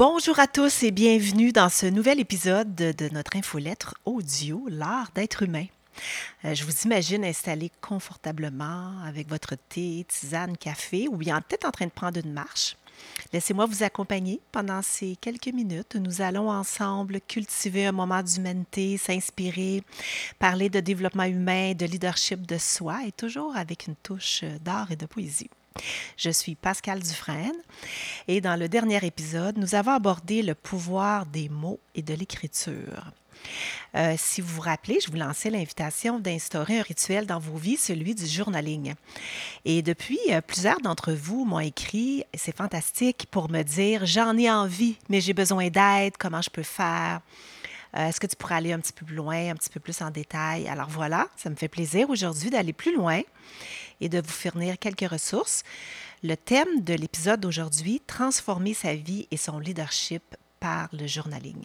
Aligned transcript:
Bonjour 0.00 0.38
à 0.38 0.46
tous 0.46 0.82
et 0.82 0.92
bienvenue 0.92 1.52
dans 1.52 1.68
ce 1.68 1.84
nouvel 1.84 2.20
épisode 2.20 2.74
de 2.74 3.08
notre 3.12 3.36
infolettre 3.36 3.96
audio, 4.06 4.64
l'art 4.70 5.10
d'être 5.14 5.42
humain. 5.42 5.66
Euh, 6.46 6.54
je 6.54 6.64
vous 6.64 6.72
imagine 6.86 7.22
installé 7.22 7.70
confortablement 7.82 8.94
avec 9.04 9.28
votre 9.28 9.56
thé, 9.68 10.06
tisane, 10.08 10.56
café 10.56 11.06
ou 11.06 11.18
bien 11.18 11.42
peut-être 11.42 11.66
en 11.66 11.70
train 11.70 11.84
de 11.84 11.90
prendre 11.90 12.18
une 12.18 12.32
marche. 12.32 12.78
Laissez-moi 13.34 13.66
vous 13.66 13.82
accompagner 13.82 14.40
pendant 14.52 14.80
ces 14.80 15.16
quelques 15.20 15.52
minutes. 15.52 15.96
Nous 15.96 16.22
allons 16.22 16.50
ensemble 16.50 17.20
cultiver 17.20 17.84
un 17.84 17.92
moment 17.92 18.22
d'humanité, 18.22 18.96
s'inspirer, 18.96 19.82
parler 20.38 20.70
de 20.70 20.80
développement 20.80 21.24
humain, 21.24 21.74
de 21.74 21.84
leadership 21.84 22.46
de 22.46 22.56
soi 22.56 23.00
et 23.06 23.12
toujours 23.12 23.54
avec 23.54 23.86
une 23.86 23.96
touche 23.96 24.44
d'art 24.64 24.90
et 24.92 24.96
de 24.96 25.04
poésie. 25.04 25.50
Je 26.16 26.30
suis 26.30 26.54
Pascal 26.54 27.00
Dufresne 27.00 27.56
et 28.28 28.40
dans 28.40 28.56
le 28.56 28.68
dernier 28.68 29.04
épisode, 29.04 29.58
nous 29.58 29.74
avons 29.74 29.92
abordé 29.92 30.42
le 30.42 30.54
pouvoir 30.54 31.26
des 31.26 31.48
mots 31.48 31.80
et 31.94 32.02
de 32.02 32.14
l'écriture. 32.14 33.12
Euh, 33.94 34.14
si 34.16 34.40
vous 34.40 34.54
vous 34.56 34.60
rappelez, 34.60 34.98
je 35.00 35.10
vous 35.10 35.16
lançais 35.16 35.50
l'invitation 35.50 36.18
d'instaurer 36.18 36.78
un 36.78 36.82
rituel 36.82 37.26
dans 37.26 37.38
vos 37.38 37.56
vies, 37.56 37.76
celui 37.76 38.14
du 38.14 38.26
journaling. 38.26 38.94
Et 39.64 39.82
depuis, 39.82 40.18
euh, 40.30 40.40
plusieurs 40.40 40.80
d'entre 40.80 41.12
vous 41.12 41.44
m'ont 41.44 41.60
écrit, 41.60 42.24
c'est 42.34 42.54
fantastique, 42.54 43.26
pour 43.30 43.50
me 43.50 43.62
dire, 43.62 44.06
j'en 44.06 44.36
ai 44.36 44.50
envie, 44.50 44.96
mais 45.08 45.20
j'ai 45.20 45.32
besoin 45.32 45.68
d'aide, 45.68 46.14
comment 46.18 46.42
je 46.42 46.50
peux 46.50 46.62
faire? 46.62 47.20
Euh, 47.96 48.06
est-ce 48.06 48.20
que 48.20 48.26
tu 48.26 48.36
pourrais 48.36 48.54
aller 48.56 48.72
un 48.72 48.78
petit 48.78 48.92
peu 48.92 49.04
plus 49.04 49.16
loin, 49.16 49.50
un 49.50 49.54
petit 49.54 49.70
peu 49.70 49.80
plus 49.80 50.00
en 50.00 50.10
détail? 50.10 50.68
Alors 50.68 50.88
voilà, 50.88 51.26
ça 51.36 51.50
me 51.50 51.56
fait 51.56 51.68
plaisir 51.68 52.08
aujourd'hui 52.10 52.50
d'aller 52.50 52.72
plus 52.72 52.94
loin 52.94 53.22
et 54.00 54.08
de 54.08 54.20
vous 54.20 54.32
fournir 54.32 54.78
quelques 54.78 55.08
ressources. 55.08 55.62
Le 56.22 56.36
thème 56.36 56.82
de 56.82 56.94
l'épisode 56.94 57.40
d'aujourd'hui, 57.40 58.02
transformer 58.06 58.74
sa 58.74 58.94
vie 58.94 59.26
et 59.30 59.36
son 59.36 59.58
leadership 59.58 60.22
par 60.60 60.88
le 60.92 61.06
journaling. 61.06 61.64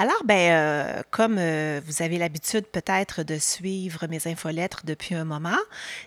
Alors, 0.00 0.24
ben, 0.24 0.52
euh, 0.52 1.02
comme 1.10 1.36
euh, 1.38 1.78
vous 1.84 2.00
avez 2.00 2.16
l'habitude 2.16 2.64
peut-être 2.66 3.22
de 3.22 3.36
suivre 3.38 4.06
mes 4.06 4.26
infolettres 4.26 4.80
depuis 4.84 5.14
un 5.14 5.26
moment, 5.26 5.58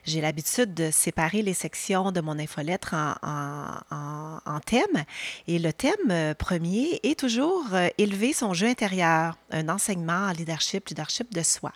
j'ai 0.04 0.20
l'habitude 0.20 0.74
de 0.74 0.90
séparer 0.90 1.44
les 1.44 1.54
sections 1.54 2.12
de 2.12 2.20
mon 2.20 2.40
infolettre 2.40 2.96
en, 2.96 4.40
en, 4.46 4.60
thèmes. 4.62 5.04
Et 5.48 5.60
le 5.60 5.72
thème 5.72 6.10
euh, 6.10 6.34
premier 6.34 7.02
est 7.04 7.20
toujours 7.20 7.66
élever 8.00 8.34
son 8.34 8.56
jeu 8.56 8.66
intérieur, 8.66 9.38
un 9.52 9.70
enseignement 9.70 10.28
en 10.28 10.32
leadership, 10.32 10.90
leadership 10.90 11.32
de 11.32 11.44
soi. 11.44 11.72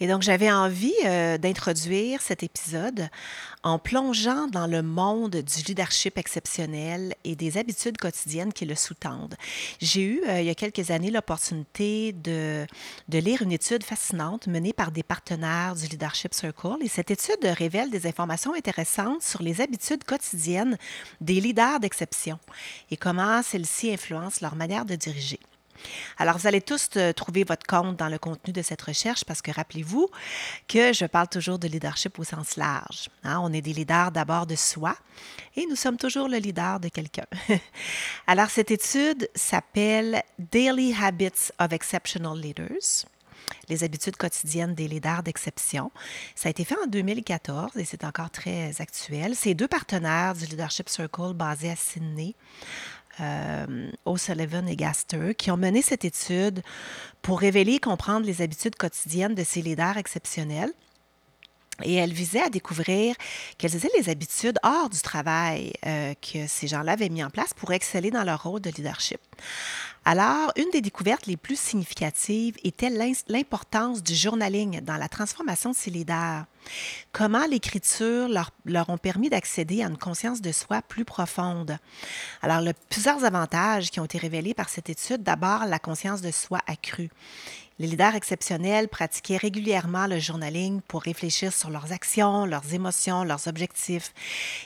Et 0.00 0.08
donc, 0.08 0.22
j'avais 0.22 0.50
envie 0.50 0.94
euh, 1.04 1.38
d'introduire 1.38 2.20
cet 2.20 2.42
épisode 2.42 3.08
en 3.62 3.78
plongeant 3.78 4.46
dans 4.48 4.66
le 4.66 4.82
monde 4.82 5.36
du 5.36 5.62
leadership 5.66 6.18
exceptionnel 6.18 7.14
et 7.24 7.34
des 7.34 7.56
habitudes 7.56 7.96
quotidiennes 7.96 8.52
qui 8.52 8.66
le 8.66 8.74
sous-tendent. 8.74 9.36
J'ai 9.80 10.02
eu, 10.02 10.22
euh, 10.28 10.40
il 10.40 10.46
y 10.46 10.50
a 10.50 10.54
quelques 10.54 10.90
années, 10.90 11.10
l'opportunité 11.10 12.12
de, 12.12 12.66
de 13.08 13.18
lire 13.18 13.42
une 13.42 13.52
étude 13.52 13.82
fascinante 13.82 14.46
menée 14.46 14.72
par 14.72 14.90
des 14.90 15.02
partenaires 15.02 15.74
du 15.74 15.86
Leadership 15.86 16.34
Circle. 16.34 16.76
Et 16.82 16.88
cette 16.88 17.10
étude 17.10 17.44
révèle 17.44 17.90
des 17.90 18.06
informations 18.06 18.54
intéressantes 18.54 19.22
sur 19.22 19.42
les 19.42 19.60
habitudes 19.60 20.04
quotidiennes 20.04 20.76
des 21.20 21.40
leaders 21.40 21.80
d'exception 21.80 22.38
et 22.90 22.96
comment 22.96 23.42
celles-ci 23.42 23.92
influencent 23.92 24.38
leur 24.42 24.56
manière 24.56 24.84
de 24.84 24.94
diriger. 24.94 25.40
Alors, 26.18 26.38
vous 26.38 26.46
allez 26.46 26.60
tous 26.60 26.88
euh, 26.96 27.12
trouver 27.12 27.44
votre 27.44 27.66
compte 27.66 27.96
dans 27.96 28.08
le 28.08 28.18
contenu 28.18 28.52
de 28.52 28.62
cette 28.62 28.82
recherche 28.82 29.24
parce 29.24 29.42
que 29.42 29.50
rappelez-vous 29.50 30.08
que 30.68 30.92
je 30.92 31.06
parle 31.06 31.28
toujours 31.28 31.58
de 31.58 31.68
leadership 31.68 32.18
au 32.18 32.24
sens 32.24 32.56
large. 32.56 33.08
Hein. 33.22 33.40
On 33.42 33.52
est 33.52 33.62
des 33.62 33.72
leaders 33.72 34.12
d'abord 34.12 34.46
de 34.46 34.56
soi 34.56 34.96
et 35.56 35.66
nous 35.66 35.76
sommes 35.76 35.96
toujours 35.96 36.28
le 36.28 36.38
leader 36.38 36.80
de 36.80 36.88
quelqu'un. 36.88 37.26
Alors, 38.26 38.50
cette 38.50 38.70
étude 38.70 39.28
s'appelle 39.34 40.22
Daily 40.38 40.94
Habits 41.00 41.50
of 41.58 41.72
Exceptional 41.72 42.38
Leaders 42.38 43.06
les 43.68 43.84
habitudes 43.84 44.16
quotidiennes 44.16 44.74
des 44.74 44.88
leaders 44.88 45.22
d'exception. 45.22 45.90
Ça 46.34 46.48
a 46.48 46.50
été 46.50 46.64
fait 46.64 46.76
en 46.82 46.86
2014 46.86 47.76
et 47.76 47.84
c'est 47.84 48.04
encore 48.04 48.30
très 48.30 48.80
actuel. 48.80 49.34
C'est 49.34 49.54
deux 49.54 49.68
partenaires 49.68 50.34
du 50.34 50.46
Leadership 50.46 50.88
Circle 50.88 51.34
basés 51.34 51.70
à 51.70 51.76
Sydney 51.76 52.34
euh, 53.20 53.90
O'Sullivan 54.04 54.68
et 54.68 54.76
Gaster, 54.76 55.34
qui 55.34 55.50
ont 55.50 55.56
mené 55.56 55.82
cette 55.82 56.04
étude 56.04 56.62
pour 57.22 57.40
révéler 57.40 57.74
et 57.74 57.80
comprendre 57.80 58.26
les 58.26 58.42
habitudes 58.42 58.76
quotidiennes 58.76 59.34
de 59.34 59.44
ces 59.44 59.62
leaders 59.62 59.96
exceptionnels. 59.96 60.72
Et 61.82 61.94
elle 61.94 62.12
visait 62.12 62.42
à 62.42 62.50
découvrir 62.50 63.16
quelles 63.58 63.74
étaient 63.74 63.90
les 63.98 64.08
habitudes 64.08 64.58
hors 64.62 64.88
du 64.88 65.00
travail 65.00 65.72
euh, 65.86 66.14
que 66.14 66.46
ces 66.46 66.68
gens-là 66.68 66.92
avaient 66.92 67.08
mis 67.08 67.24
en 67.24 67.30
place 67.30 67.52
pour 67.54 67.72
exceller 67.72 68.10
dans 68.10 68.22
leur 68.22 68.44
rôle 68.44 68.60
de 68.60 68.70
leadership. 68.70 69.20
Alors, 70.06 70.52
une 70.56 70.70
des 70.70 70.82
découvertes 70.82 71.26
les 71.26 71.38
plus 71.38 71.58
significatives 71.58 72.56
était 72.62 72.90
l'importance 73.28 74.02
du 74.02 74.14
journaling 74.14 74.82
dans 74.82 74.98
la 74.98 75.08
transformation 75.08 75.70
de 75.70 75.76
ces 75.76 75.90
leaders. 75.90 76.44
Comment 77.12 77.46
l'écriture 77.46 78.28
leur, 78.28 78.50
leur, 78.66 78.90
ont 78.90 78.98
permis 78.98 79.30
d'accéder 79.30 79.82
à 79.82 79.86
une 79.86 79.96
conscience 79.96 80.42
de 80.42 80.52
soi 80.52 80.82
plus 80.82 81.06
profonde. 81.06 81.78
Alors, 82.42 82.62
plusieurs 82.90 83.24
avantages 83.24 83.90
qui 83.90 83.98
ont 83.98 84.04
été 84.04 84.18
révélés 84.18 84.54
par 84.54 84.68
cette 84.68 84.90
étude. 84.90 85.22
D'abord, 85.22 85.64
la 85.66 85.78
conscience 85.78 86.20
de 86.20 86.30
soi 86.30 86.60
accrue. 86.66 87.10
Les 87.80 87.88
leaders 87.88 88.14
exceptionnels 88.14 88.88
pratiquaient 88.88 89.36
régulièrement 89.36 90.06
le 90.06 90.20
journaling 90.20 90.80
pour 90.82 91.02
réfléchir 91.02 91.52
sur 91.52 91.70
leurs 91.70 91.90
actions, 91.90 92.46
leurs 92.46 92.72
émotions, 92.72 93.24
leurs 93.24 93.48
objectifs. 93.48 94.12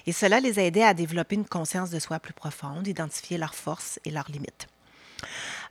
Et 0.07 0.13
cela 0.13 0.41
les 0.41 0.61
aidait 0.61 0.83
à 0.83 0.93
développer 0.93 1.37
une 1.37 1.47
conscience 1.47 1.89
de 1.91 1.99
soi 1.99 2.19
plus 2.19 2.35
profonde, 2.35 2.87
identifier 2.87 3.39
leurs 3.39 3.55
forces 3.55 3.99
et 4.05 4.11
leurs 4.11 4.31
limites. 4.31 4.67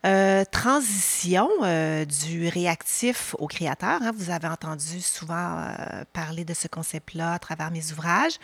Euh, 0.06 0.46
transition 0.46 1.50
euh, 1.64 2.06
du 2.06 2.48
réactif 2.48 3.36
au 3.40 3.48
créateur. 3.48 4.02
Hein. 4.02 4.12
vous 4.16 4.30
avez 4.30 4.48
entendu 4.48 5.02
souvent 5.02 5.60
euh, 5.60 6.04
parler 6.14 6.44
de 6.44 6.54
ce 6.54 6.68
concept-là 6.68 7.34
à 7.34 7.40
travers 7.40 7.72
mes 7.72 7.92
ouvrages. 7.92 8.40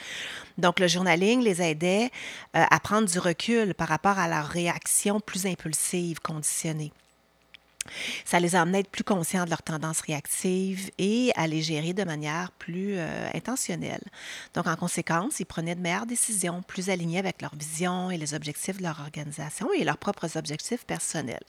Donc, 0.57 0.79
le 0.79 0.87
journaling 0.87 1.41
les 1.41 1.61
aidait 1.61 2.11
à 2.53 2.79
prendre 2.79 3.07
du 3.07 3.19
recul 3.19 3.73
par 3.73 3.87
rapport 3.87 4.19
à 4.19 4.27
leur 4.27 4.45
réaction 4.45 5.19
plus 5.19 5.45
impulsive, 5.45 6.19
conditionnée. 6.19 6.91
Ça 8.25 8.39
les 8.39 8.55
a 8.55 8.61
amenés 8.61 8.77
à 8.77 8.81
être 8.81 8.89
plus 8.89 9.03
conscients 9.03 9.45
de 9.45 9.49
leurs 9.49 9.63
tendances 9.63 10.01
réactives 10.01 10.89
et 10.97 11.31
à 11.35 11.47
les 11.47 11.61
gérer 11.61 11.93
de 11.93 12.03
manière 12.03 12.51
plus 12.51 12.95
euh, 12.97 13.29
intentionnelle. 13.33 14.03
Donc, 14.53 14.67
en 14.67 14.75
conséquence, 14.75 15.39
ils 15.39 15.45
prenaient 15.45 15.75
de 15.75 15.81
meilleures 15.81 16.05
décisions, 16.05 16.61
plus 16.61 16.89
alignées 16.89 17.19
avec 17.19 17.41
leur 17.41 17.55
vision 17.55 18.11
et 18.11 18.17
les 18.17 18.33
objectifs 18.33 18.77
de 18.77 18.83
leur 18.83 18.99
organisation 18.99 19.71
et 19.73 19.83
leurs 19.83 19.97
propres 19.97 20.37
objectifs 20.37 20.85
personnels. 20.85 21.43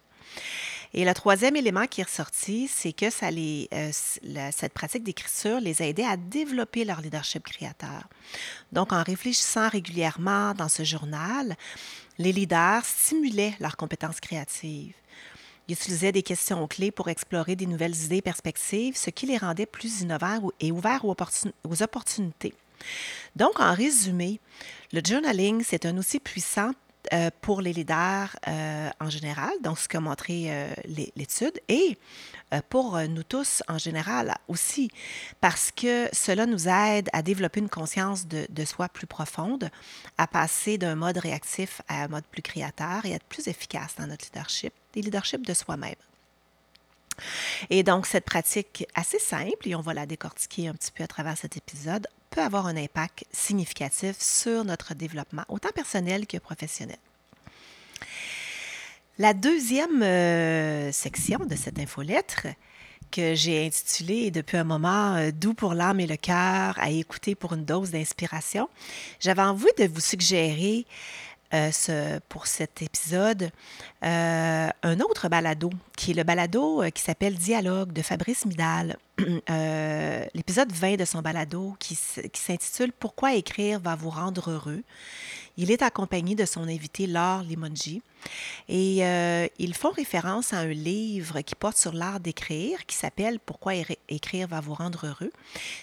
Et 0.97 1.05
le 1.05 1.13
troisième 1.13 1.57
élément 1.57 1.87
qui 1.87 2.03
est 2.03 2.05
ressorti, 2.05 2.69
c'est 2.69 2.93
que 2.93 3.07
euh, 3.07 4.51
cette 4.53 4.73
pratique 4.73 5.03
d'écriture 5.03 5.59
les 5.59 5.83
a 5.83 5.87
aidés 5.87 6.05
à 6.05 6.17
développer 6.17 6.85
leur 6.85 7.01
leadership 7.01 7.43
créateur. 7.43 8.09
Donc, 8.71 8.93
en 8.93 9.03
réfléchissant 9.03 9.69
régulièrement 9.69 10.55
dans 10.55 10.69
ce 10.69 10.85
journal, 10.85 11.57
les 12.19 12.33
leaders 12.33 12.85
stimulaient 12.85 13.55
leurs 13.59 13.77
compétences 13.77 14.21
créatives. 14.21 14.95
Ils 15.69 15.73
utilisaient 15.73 16.13
des 16.13 16.23
questions 16.23 16.67
clés 16.67 16.91
pour 16.91 17.09
explorer 17.09 17.57
des 17.57 17.67
nouvelles 17.67 17.97
idées 18.05 18.19
et 18.19 18.23
perspectives, 18.23 18.97
ce 18.97 19.11
qui 19.11 19.27
les 19.27 19.39
rendait 19.39 19.67
plus 19.67 20.03
innovants 20.03 20.51
et 20.61 20.73
ouverts 20.73 21.05
aux 21.05 21.83
opportunités. 21.83 22.55
Donc, 23.37 23.59
en 23.61 23.73
résumé, 23.75 24.41
le 24.93 25.01
journaling, 25.05 25.63
c'est 25.65 25.87
un 25.87 25.97
outil 25.97 26.21
puissant 26.21 26.73
euh, 27.13 27.31
pour 27.43 27.61
les 27.61 27.73
leaders 27.73 28.35
euh, 28.49 28.89
en 28.99 29.11
général, 29.11 29.53
donc 29.63 29.79
ce 29.79 29.89
qu'a 29.89 30.01
montré 30.01 30.47
euh, 30.49 30.73
l'étude, 31.17 31.61
et 31.69 31.99
pour 32.71 32.99
nous 33.01 33.25
tous 33.25 33.65
en 33.67 33.79
général 33.79 34.37
aussi, 34.47 34.89
parce 35.41 35.73
que 35.73 36.09
cela 36.13 36.47
nous 36.47 36.69
aide 36.69 37.11
à 37.13 37.21
développer 37.21 37.59
une 37.59 37.69
conscience 37.69 38.29
de, 38.29 38.65
soi 38.65 38.89
plus 38.89 39.09
profonde, 39.09 39.71
à 40.19 40.29
passer 40.29 40.79
d'un 40.79 40.95
mode 40.95 41.19
réactif 41.19 41.83
à 41.89 42.05
un 42.05 42.09
mode 42.09 42.25
plus 42.25 42.43
créateur 42.43 43.05
et 43.07 43.13
à 43.13 43.17
être 43.17 43.25
plus 43.25 43.49
efficace 43.49 43.97
dans 43.99 44.07
notre 44.07 44.27
leadership, 44.27 44.73
des 44.93 45.03
leadership 45.03 45.45
de 45.45 45.53
soi-même. 45.53 45.97
Et 47.71 47.83
donc, 47.83 48.07
cette 48.07 48.25
pratique 48.25 48.87
assez 48.95 49.19
simple, 49.19 49.69
et 49.69 49.75
on 49.75 49.81
va 49.81 49.95
la 49.95 50.07
décortiquer 50.07 50.69
un 50.69 50.75
petit 50.75 50.93
peu 50.93 51.03
à 51.03 51.09
travers 51.09 51.37
cet 51.37 51.57
épisode, 51.57 52.07
avoir 52.41 52.67
un 52.67 52.77
impact 52.77 53.25
significatif 53.33 54.17
sur 54.19 54.65
notre 54.65 54.95
développement, 54.95 55.45
autant 55.49 55.71
personnel 55.75 56.27
que 56.27 56.39
professionnel. 56.39 56.99
La 59.19 59.33
deuxième 59.33 60.03
euh, 60.03 60.91
section 60.91 61.39
de 61.39 61.55
cette 61.55 61.79
infolettre, 61.79 62.49
que 63.15 63.35
j'ai 63.37 63.65
intitulée 63.65 64.33
depuis 64.33 64.57
un 64.57 64.65
moment 64.65 65.15
euh, 65.15 65.31
Doux 65.31 65.55
pour 65.55 65.75
l'âme 65.75 66.01
et 66.01 66.07
le 66.07 66.17
cœur, 66.17 66.77
à 66.81 66.91
écouter 66.91 67.37
pour 67.37 67.53
une 67.53 67.65
dose 67.65 67.93
d'inspiration, 67.93 68.69
j'avais 69.21 69.43
envie 69.43 69.67
de 69.79 69.87
vous 69.87 70.01
suggérer 70.01 70.85
euh, 71.55 72.19
pour 72.29 72.49
cet 72.49 72.83
épisode 72.83 73.51
euh, 74.05 74.69
un 74.83 75.01
autre 75.01 75.29
balado, 75.29 75.71
qui 75.97 76.11
est 76.11 76.15
le 76.15 76.25
balado 76.25 76.83
euh, 76.83 76.91
qui 76.91 77.01
s'appelle 77.01 77.37
Dialogue 77.37 77.93
de 77.93 78.03
Fabrice 78.03 78.45
Midal. 78.45 78.97
L'épisode 80.35 80.73
20 80.73 80.97
de 80.97 81.05
son 81.05 81.23
balado 81.23 81.77
qui 81.79 81.95
s'intitule 81.95 82.93
Pourquoi 82.93 83.35
écrire 83.35 83.79
va 83.79 83.95
vous 83.95 84.11
rendre 84.11 84.51
heureux. 84.51 84.83
Il 85.57 85.71
est 85.71 85.83
accompagné 85.83 86.35
de 86.35 86.45
son 86.45 86.65
invité 86.65 87.07
Laure 87.07 87.43
Limonji 87.43 88.03
et 88.69 89.05
euh, 89.05 89.47
ils 89.59 89.75
font 89.75 89.91
référence 89.91 90.53
à 90.53 90.59
un 90.59 90.73
livre 90.73 91.43
qui 91.43 91.55
porte 91.55 91.77
sur 91.77 91.93
l'art 91.93 92.19
d'écrire 92.19 92.87
qui 92.87 92.97
s'appelle 92.97 93.39
Pourquoi 93.39 93.75
écrire 94.09 94.49
va 94.49 94.61
vous 94.61 94.75
rendre 94.75 95.07
heureux. 95.07 95.31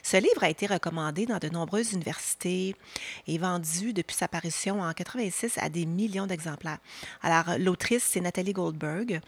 Ce 0.03 0.17
livre 0.17 0.43
a 0.43 0.49
été 0.49 0.65
recommandé 0.65 1.25
dans 1.25 1.37
de 1.37 1.47
nombreuses 1.47 1.93
universités 1.93 2.75
et 3.27 3.37
vendu 3.37 3.93
depuis 3.93 4.15
sa 4.15 4.27
parution 4.27 4.81
en 4.81 4.91
86 4.91 5.57
à 5.57 5.69
des 5.69 5.85
millions 5.85 6.27
d'exemplaires. 6.27 6.79
Alors, 7.21 7.57
l'autrice, 7.57 8.03
c'est 8.03 8.21
Nathalie 8.21 8.53
Goldberg. 8.53 9.21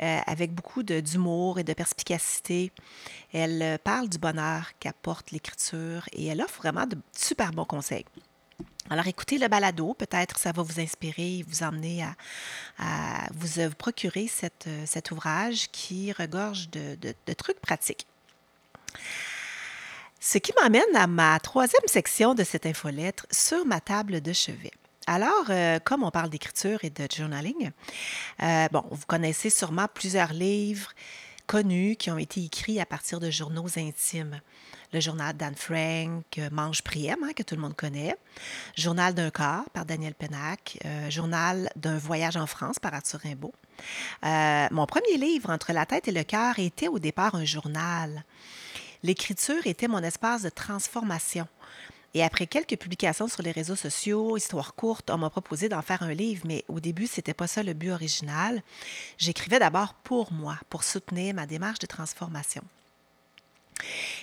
Euh, 0.00 0.18
avec 0.26 0.54
beaucoup 0.54 0.82
d'humour 0.82 1.58
et 1.58 1.64
de 1.64 1.74
perspicacité. 1.74 2.72
Elle 3.32 3.62
euh, 3.62 3.76
parle 3.76 4.08
du 4.08 4.16
bonheur 4.16 4.70
qu'apporte 4.80 5.32
l'écriture 5.32 6.06
et 6.12 6.26
elle 6.26 6.40
offre 6.40 6.62
vraiment 6.62 6.86
de 6.86 6.96
super 7.14 7.52
bons 7.52 7.66
conseils. 7.66 8.06
Alors 8.90 9.06
écoutez 9.06 9.38
le 9.38 9.48
balado, 9.48 9.94
peut-être 9.94 10.38
ça 10.38 10.52
va 10.52 10.62
vous 10.62 10.80
inspirer 10.80 11.44
vous 11.48 11.62
emmener 11.62 12.04
à, 12.78 13.28
vous, 13.32 13.60
euh, 13.60 13.70
procurer 13.70 14.28
cet 14.28 15.10
ouvrage 15.10 15.68
qui 15.70 16.12
regorge 16.12 16.68
de, 16.70 17.14
trucs 17.34 17.60
pratiques. 17.60 18.06
Ce 20.20 20.38
qui 20.38 20.52
m'amène 20.60 20.94
à 20.94 21.06
ma 21.06 21.38
troisième 21.40 21.86
section 21.86 22.34
de 22.34 22.44
cette 22.44 22.66
infolettre 22.66 23.26
sur 23.30 23.64
ma 23.66 23.80
table 23.80 24.20
de 24.20 24.32
chevet. 24.32 24.70
Alors, 25.06 25.46
euh, 25.50 25.80
comme 25.80 26.04
on 26.04 26.12
parle 26.12 26.30
d'écriture 26.30 26.84
et 26.84 26.90
de 26.90 27.08
journaling, 27.12 27.72
euh, 28.40 28.68
bon, 28.70 28.84
vous 28.90 29.06
connaissez 29.06 29.50
sûrement 29.50 29.88
plusieurs 29.92 30.32
livres 30.32 30.92
connus 31.46 31.96
qui 31.96 32.10
ont 32.10 32.18
été 32.18 32.44
écrits 32.44 32.80
à 32.80 32.86
partir 32.86 33.18
de 33.18 33.30
journaux 33.30 33.66
intimes. 33.76 34.40
Le 34.92 35.00
journal 35.00 35.36
d'Anne 35.36 35.54
Frank, 35.54 36.24
euh, 36.38 36.50
Mange 36.50 36.82
Priem, 36.82 37.16
hein, 37.22 37.32
que 37.34 37.42
tout 37.42 37.54
le 37.54 37.60
monde 37.60 37.74
connaît. 37.74 38.14
Journal 38.76 39.14
d'un 39.14 39.30
corps 39.30 39.68
par 39.72 39.86
Daniel 39.86 40.14
Pennac. 40.14 40.78
journal 41.08 41.70
d'un 41.76 41.98
voyage 41.98 42.36
en 42.36 42.46
France 42.46 42.78
par 42.78 42.92
Arthur 42.94 43.20
Rimbaud. 43.20 43.52
mon 44.22 44.86
premier 44.86 45.16
livre, 45.16 45.50
Entre 45.50 45.72
la 45.72 45.86
tête 45.86 46.08
et 46.08 46.12
le 46.12 46.24
cœur, 46.24 46.58
était 46.58 46.88
au 46.88 46.98
départ 46.98 47.34
un 47.34 47.44
journal. 47.44 48.24
L'écriture 49.02 49.66
était 49.66 49.88
mon 49.88 50.02
espace 50.02 50.42
de 50.42 50.48
transformation. 50.48 51.48
Et 52.14 52.22
après 52.22 52.46
quelques 52.46 52.76
publications 52.76 53.26
sur 53.26 53.42
les 53.42 53.52
réseaux 53.52 53.76
sociaux, 53.76 54.36
histoire 54.36 54.74
courte, 54.74 55.10
on 55.10 55.18
m'a 55.18 55.30
proposé 55.30 55.68
d'en 55.68 55.80
faire 55.80 56.02
un 56.02 56.12
livre, 56.12 56.42
mais 56.46 56.64
au 56.68 56.78
début, 56.78 57.06
ce 57.06 57.16
n'était 57.16 57.34
pas 57.34 57.46
ça 57.46 57.62
le 57.62 57.72
but 57.72 57.90
original. 57.90 58.62
J'écrivais 59.16 59.58
d'abord 59.58 59.94
pour 59.94 60.32
moi, 60.32 60.58
pour 60.68 60.84
soutenir 60.84 61.34
ma 61.34 61.46
démarche 61.46 61.78
de 61.78 61.86
transformation. 61.86 62.62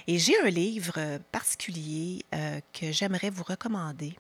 Et 0.08 0.18
j'ai 0.18 0.40
un 0.42 0.50
livre 0.50 1.20
particulier 1.32 2.24
euh, 2.34 2.60
que 2.74 2.92
j'aimerais 2.92 3.30
vous 3.30 3.44
recommander 3.44 4.16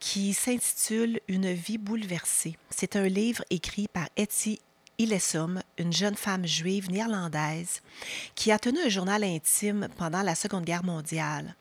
qui 0.00 0.34
s'intitule 0.34 1.20
Une 1.28 1.50
vie 1.52 1.78
bouleversée. 1.78 2.58
C'est 2.68 2.94
un 2.96 3.08
livre 3.08 3.42
écrit 3.48 3.88
par 3.88 4.06
Etty 4.16 4.60
Illesum, 4.98 5.62
une 5.78 5.94
jeune 5.94 6.14
femme 6.14 6.46
juive 6.46 6.90
néerlandaise 6.90 7.80
qui 8.34 8.52
a 8.52 8.58
tenu 8.58 8.80
un 8.84 8.90
journal 8.90 9.24
intime 9.24 9.88
pendant 9.96 10.22
la 10.22 10.34
Seconde 10.34 10.64
Guerre 10.64 10.84
mondiale. 10.84 11.56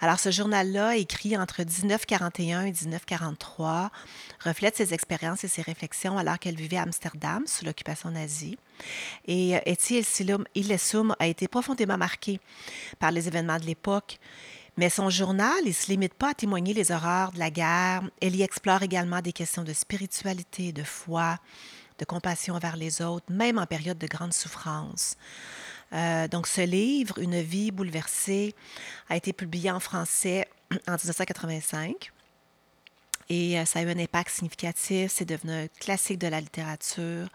Alors, 0.00 0.18
ce 0.18 0.30
journal-là, 0.30 0.96
écrit 0.96 1.36
entre 1.36 1.60
1941 1.62 2.62
et 2.62 2.72
1943, 2.72 3.90
reflète 4.42 4.76
ses 4.76 4.94
expériences 4.94 5.44
et 5.44 5.48
ses 5.48 5.62
réflexions 5.62 6.18
alors 6.18 6.38
qu'elle 6.38 6.56
vivait 6.56 6.78
à 6.78 6.82
Amsterdam 6.82 7.46
sous 7.46 7.64
l'occupation 7.64 8.10
nazie. 8.10 8.58
Et 9.26 9.56
euh, 9.56 9.60
Etty 9.66 10.04
Illesum 10.54 11.14
a 11.18 11.26
été 11.26 11.48
profondément 11.48 11.98
marquée 11.98 12.40
par 12.98 13.10
les 13.10 13.28
événements 13.28 13.58
de 13.58 13.64
l'époque. 13.64 14.18
Mais 14.76 14.90
son 14.90 15.08
journal, 15.08 15.54
il 15.62 15.68
ne 15.68 15.72
se 15.72 15.86
limite 15.86 16.14
pas 16.14 16.30
à 16.30 16.34
témoigner 16.34 16.74
les 16.74 16.90
horreurs 16.90 17.30
de 17.32 17.38
la 17.38 17.50
guerre. 17.50 18.02
Elle 18.20 18.34
y 18.34 18.42
explore 18.42 18.82
également 18.82 19.20
des 19.20 19.32
questions 19.32 19.62
de 19.62 19.72
spiritualité, 19.72 20.72
de 20.72 20.82
foi, 20.82 21.38
de 21.98 22.04
compassion 22.04 22.54
envers 22.54 22.76
les 22.76 23.00
autres, 23.00 23.26
même 23.30 23.58
en 23.58 23.66
période 23.66 23.98
de 23.98 24.06
grande 24.08 24.32
souffrance. 24.32 25.16
Euh, 25.92 26.26
donc, 26.26 26.48
ce 26.48 26.62
livre, 26.62 27.18
Une 27.20 27.40
vie 27.40 27.70
bouleversée, 27.70 28.54
a 29.08 29.16
été 29.16 29.32
publié 29.32 29.70
en 29.70 29.80
français 29.80 30.48
en 30.88 30.92
1985. 30.92 32.10
Et 33.28 33.58
euh, 33.58 33.64
ça 33.64 33.78
a 33.78 33.82
eu 33.82 33.90
un 33.90 33.98
impact 33.98 34.30
significatif. 34.30 35.12
C'est 35.12 35.24
devenu 35.24 35.52
un 35.52 35.68
classique 35.68 36.18
de 36.18 36.26
la 36.26 36.40
littérature. 36.40 37.28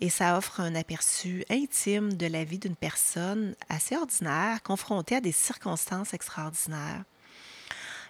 Et 0.00 0.10
ça 0.10 0.36
offre 0.36 0.60
un 0.60 0.74
aperçu 0.74 1.44
intime 1.50 2.14
de 2.14 2.26
la 2.26 2.44
vie 2.44 2.58
d'une 2.58 2.76
personne 2.76 3.54
assez 3.68 3.96
ordinaire, 3.96 4.62
confrontée 4.62 5.16
à 5.16 5.20
des 5.20 5.32
circonstances 5.32 6.14
extraordinaires. 6.14 7.04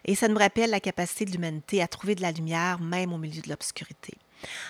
Et 0.05 0.15
ça 0.15 0.29
nous 0.29 0.37
rappelle 0.37 0.71
la 0.71 0.81
capacité 0.81 1.25
de 1.25 1.31
l'humanité 1.31 1.83
à 1.83 1.89
trouver 1.89 2.15
de 2.15 2.23
la 2.23 2.33
lumière 2.33 2.79
même 2.79 3.13
au 3.13 3.19
milieu 3.19 3.41
de 3.41 3.49
l'obscurité. 3.49 4.15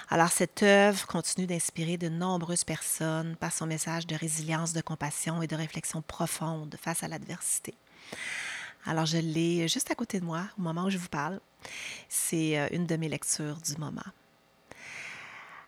Alors, 0.08 0.30
cette 0.30 0.62
œuvre 0.62 1.06
continue 1.06 1.46
d'inspirer 1.46 1.96
de 1.96 2.08
nombreuses 2.08 2.62
personnes 2.62 3.34
par 3.36 3.52
son 3.52 3.66
message 3.66 4.06
de 4.06 4.14
résilience, 4.14 4.72
de 4.72 4.80
compassion 4.80 5.42
et 5.42 5.48
de 5.48 5.56
réflexion 5.56 6.02
profonde 6.02 6.76
face 6.80 7.02
à 7.02 7.08
l'adversité. 7.08 7.74
Alors, 8.86 9.06
je 9.06 9.18
l'ai 9.18 9.66
juste 9.66 9.90
à 9.90 9.94
côté 9.94 10.20
de 10.20 10.24
moi 10.24 10.42
au 10.58 10.62
moment 10.62 10.84
où 10.84 10.90
je 10.90 10.98
vous 10.98 11.08
parle. 11.08 11.40
C'est 12.08 12.58
euh, 12.58 12.68
une 12.70 12.86
de 12.86 12.96
mes 12.96 13.08
lectures 13.08 13.56
du 13.56 13.76
moment. 13.78 14.02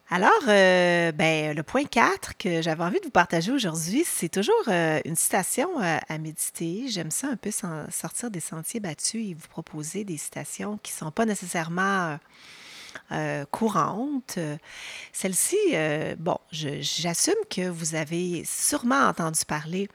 Alors, 0.08 0.30
euh, 0.48 1.10
ben, 1.12 1.56
le 1.56 1.62
point 1.64 1.84
4 1.84 2.36
que 2.36 2.62
j'avais 2.62 2.84
envie 2.84 3.00
de 3.00 3.04
vous 3.04 3.10
partager 3.10 3.50
aujourd'hui, 3.50 4.04
c'est 4.06 4.28
toujours 4.28 4.54
euh, 4.68 5.00
une 5.04 5.16
citation 5.16 5.68
à 5.78 6.18
méditer. 6.18 6.84
J'aime 6.88 7.10
ça 7.10 7.28
un 7.28 7.36
peu 7.36 7.50
sortir 7.50 8.30
des 8.30 8.40
sentiers 8.40 8.78
battus 8.78 9.30
et 9.30 9.34
vous 9.34 9.48
proposer 9.48 10.04
des 10.04 10.16
citations 10.16 10.78
qui 10.82 10.92
ne 10.92 10.98
sont 10.98 11.10
pas 11.10 11.26
nécessairement 11.26 12.18
euh, 13.12 13.44
courantes. 13.50 14.38
Celle-ci, 15.12 15.56
euh, 15.74 16.16
bon, 16.18 16.38
j'assume 16.50 17.34
que 17.48 17.68
vous 17.68 17.94
avez 17.94 18.44
sûrement 18.44 19.06
entendu 19.08 19.40
parler 19.46 19.88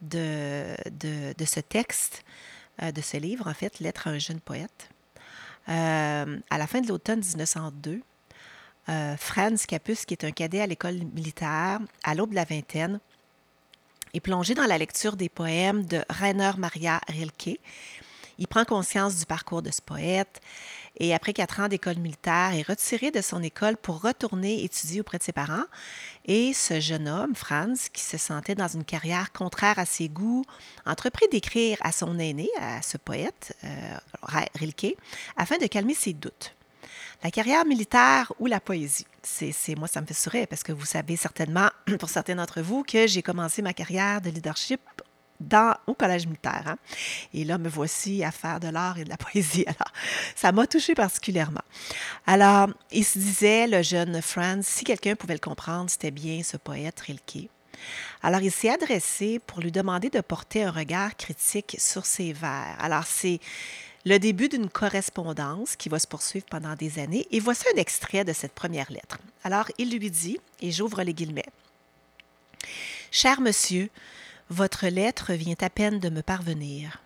de, 0.00 0.74
de, 0.90 1.44
ce 1.44 1.60
texte, 1.60 2.24
euh, 2.82 2.90
de 2.90 3.00
ce 3.00 3.16
livre, 3.16 3.48
en 3.48 3.54
fait, 3.54 3.78
Lettre 3.78 4.08
à 4.08 4.10
un 4.10 4.18
jeune 4.18 4.40
poète. 4.40 4.90
à 5.66 6.26
la 6.50 6.66
fin 6.66 6.80
de 6.80 6.88
l'automne 6.88 7.20
1902, 7.20 8.02
Franz 8.86 9.66
Capus, 9.66 10.04
qui 10.04 10.14
est 10.14 10.24
un 10.24 10.30
cadet 10.30 10.60
à 10.60 10.66
l'école 10.66 10.96
militaire, 11.14 11.80
à 12.02 12.14
l'aube 12.14 12.30
de 12.30 12.34
la 12.34 12.44
vingtaine, 12.44 13.00
est 14.14 14.20
plongé 14.20 14.54
dans 14.54 14.66
la 14.66 14.78
lecture 14.78 15.16
des 15.16 15.28
poèmes 15.28 15.84
de 15.86 16.02
Rainer 16.08 16.52
Maria 16.56 17.00
Rilke. 17.08 17.58
Il 18.38 18.48
prend 18.48 18.64
conscience 18.64 19.16
du 19.16 19.26
parcours 19.26 19.62
de 19.62 19.70
ce 19.70 19.80
poète 19.80 20.40
et 20.98 21.14
après 21.14 21.32
quatre 21.32 21.60
ans 21.60 21.68
d'école 21.68 21.98
militaire, 21.98 22.54
est 22.54 22.62
retiré 22.62 23.10
de 23.10 23.20
son 23.20 23.42
école 23.42 23.76
pour 23.76 24.00
retourner 24.00 24.62
étudier 24.62 25.00
auprès 25.00 25.18
de 25.18 25.24
ses 25.24 25.32
parents. 25.32 25.64
Et 26.24 26.52
ce 26.52 26.78
jeune 26.78 27.08
homme, 27.08 27.34
Franz, 27.34 27.88
qui 27.92 28.02
se 28.02 28.16
sentait 28.16 28.54
dans 28.54 28.68
une 28.68 28.84
carrière 28.84 29.32
contraire 29.32 29.78
à 29.78 29.86
ses 29.86 30.08
goûts, 30.08 30.44
entreprit 30.86 31.26
d'écrire 31.30 31.78
à 31.80 31.90
son 31.90 32.18
aîné, 32.18 32.48
à 32.60 32.80
ce 32.82 32.96
poète, 32.96 33.56
euh, 33.64 33.96
Rilke, 34.54 34.96
afin 35.36 35.58
de 35.58 35.66
calmer 35.66 35.94
ses 35.94 36.12
doutes. 36.12 36.54
La 37.24 37.30
carrière 37.30 37.64
militaire 37.64 38.30
ou 38.38 38.46
la 38.46 38.60
poésie. 38.60 39.06
C'est, 39.22 39.54
moi, 39.78 39.88
ça 39.88 40.02
me 40.02 40.06
fait 40.06 40.12
sourire 40.12 40.46
parce 40.46 40.62
que 40.62 40.72
vous 40.72 40.84
savez 40.84 41.16
certainement, 41.16 41.70
pour 41.98 42.10
certains 42.10 42.34
d'entre 42.34 42.60
vous, 42.60 42.82
que 42.82 43.06
j'ai 43.06 43.22
commencé 43.22 43.62
ma 43.62 43.72
carrière 43.72 44.20
de 44.20 44.28
leadership 44.28 44.82
dans, 45.40 45.74
au 45.86 45.94
collège 45.94 46.26
militaire. 46.26 46.64
Hein. 46.66 46.76
Et 47.32 47.44
là, 47.44 47.56
me 47.56 47.70
voici 47.70 48.22
à 48.22 48.30
faire 48.30 48.60
de 48.60 48.68
l'art 48.68 48.98
et 48.98 49.04
de 49.04 49.08
la 49.08 49.16
poésie. 49.32 49.64
Alors, 49.66 49.90
ça 50.36 50.52
m'a 50.52 50.66
touché 50.66 50.94
particulièrement. 50.94 51.62
Alors, 52.26 52.68
il 52.92 53.06
se 53.06 53.18
disait, 53.18 53.68
le 53.68 53.80
jeune 53.80 54.20
Franz, 54.20 54.62
si 54.62 54.84
quelqu'un 54.84 55.16
pouvait 55.16 55.32
le 55.32 55.40
comprendre, 55.40 55.88
c'était 55.88 56.10
bien 56.10 56.42
ce 56.42 56.58
poète 56.58 57.00
Rilke. 57.00 57.48
Alors, 58.22 58.42
il 58.42 58.52
s'est 58.52 58.70
adressé 58.70 59.38
pour 59.38 59.60
lui 59.60 59.72
demander 59.72 60.10
de 60.10 60.20
porter 60.20 60.64
un 60.64 60.70
regard 60.70 61.16
critique 61.16 61.76
sur 61.78 62.04
ses 62.04 62.34
vers. 62.34 62.76
Alors, 62.78 63.04
c'est 63.06 63.40
le 64.04 64.18
début 64.18 64.48
d'une 64.48 64.68
correspondance 64.68 65.76
qui 65.76 65.88
va 65.88 65.98
se 65.98 66.06
poursuivre 66.06 66.46
pendant 66.50 66.74
des 66.74 66.98
années. 66.98 67.26
Et 67.30 67.40
voici 67.40 67.64
un 67.74 67.78
extrait 67.78 68.24
de 68.24 68.32
cette 68.32 68.52
première 68.52 68.90
lettre. 68.92 69.18
Alors, 69.42 69.70
il 69.78 69.96
lui 69.96 70.10
dit, 70.10 70.38
et 70.60 70.70
j'ouvre 70.70 71.02
les 71.02 71.14
guillemets, 71.14 71.46
Cher 73.10 73.40
monsieur, 73.40 73.90
votre 74.50 74.88
lettre 74.88 75.34
vient 75.34 75.54
à 75.60 75.70
peine 75.70 76.00
de 76.00 76.08
me 76.08 76.22
parvenir. 76.22 77.00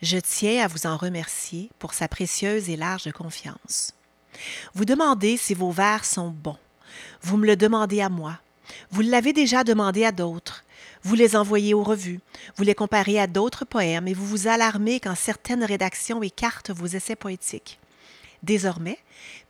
Je 0.00 0.18
tiens 0.18 0.64
à 0.64 0.68
vous 0.68 0.86
en 0.86 0.96
remercier 0.96 1.70
pour 1.78 1.92
sa 1.92 2.08
précieuse 2.08 2.70
et 2.70 2.76
large 2.76 3.10
confiance. 3.10 3.94
Vous 4.74 4.84
demandez 4.84 5.36
si 5.36 5.54
vos 5.54 5.70
vers 5.70 6.04
sont 6.04 6.28
bons. 6.28 6.58
Vous 7.22 7.36
me 7.36 7.46
le 7.46 7.56
demandez 7.56 8.00
à 8.00 8.08
moi. 8.08 8.38
Vous 8.90 9.00
l'avez 9.00 9.32
déjà 9.32 9.64
demandé 9.64 10.04
à 10.04 10.12
d'autres. 10.12 10.64
Vous 11.04 11.14
les 11.14 11.36
envoyez 11.36 11.74
aux 11.74 11.82
revues. 11.82 12.20
Vous 12.56 12.64
les 12.64 12.74
comparez 12.74 13.20
à 13.20 13.26
d'autres 13.26 13.66
poèmes 13.66 14.08
et 14.08 14.14
vous 14.14 14.26
vous 14.26 14.48
alarmez 14.48 15.00
quand 15.00 15.14
certaines 15.14 15.62
rédactions 15.62 16.22
écartent 16.22 16.70
vos 16.70 16.86
essais 16.86 17.14
poétiques. 17.14 17.78
Désormais, 18.42 18.98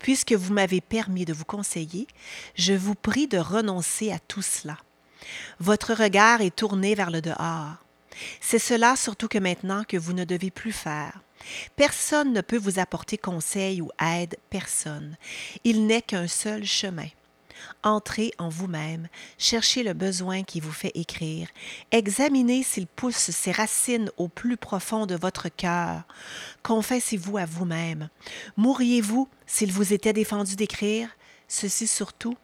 puisque 0.00 0.32
vous 0.32 0.52
m'avez 0.52 0.80
permis 0.80 1.24
de 1.24 1.32
vous 1.32 1.44
conseiller, 1.44 2.08
je 2.56 2.74
vous 2.74 2.94
prie 2.96 3.28
de 3.28 3.38
renoncer 3.38 4.12
à 4.12 4.18
tout 4.18 4.42
cela. 4.42 4.78
Votre 5.60 5.94
regard 5.94 6.40
est 6.40 6.54
tourné 6.54 6.94
vers 6.96 7.10
le 7.10 7.20
dehors. 7.20 7.76
C'est 8.40 8.58
cela 8.58 8.96
surtout 8.96 9.28
que 9.28 9.38
maintenant 9.38 9.84
que 9.84 9.96
vous 9.96 10.12
ne 10.12 10.24
devez 10.24 10.50
plus 10.50 10.72
faire. 10.72 11.20
Personne 11.76 12.32
ne 12.32 12.40
peut 12.40 12.58
vous 12.58 12.78
apporter 12.78 13.18
conseil 13.18 13.80
ou 13.80 13.90
aide, 14.00 14.36
personne. 14.50 15.16
Il 15.62 15.86
n'est 15.86 16.02
qu'un 16.02 16.26
seul 16.26 16.64
chemin. 16.64 17.08
Entrez 17.82 18.32
en 18.38 18.48
vous-même, 18.48 19.08
cherchez 19.38 19.82
le 19.82 19.92
besoin 19.92 20.42
qui 20.42 20.60
vous 20.60 20.72
fait 20.72 20.92
écrire, 20.94 21.48
examinez 21.90 22.62
s'il 22.62 22.86
pousse 22.86 23.30
ses 23.30 23.52
racines 23.52 24.10
au 24.16 24.28
plus 24.28 24.56
profond 24.56 25.06
de 25.06 25.14
votre 25.14 25.48
cœur, 25.48 26.02
confessez-vous 26.62 27.38
à 27.38 27.44
vous-même. 27.44 28.08
Mourriez-vous 28.56 29.28
s'il 29.46 29.72
vous 29.72 29.92
était 29.92 30.12
défendu 30.12 30.56
d'écrire? 30.56 31.08
Ceci 31.48 31.86
surtout, 31.86 32.36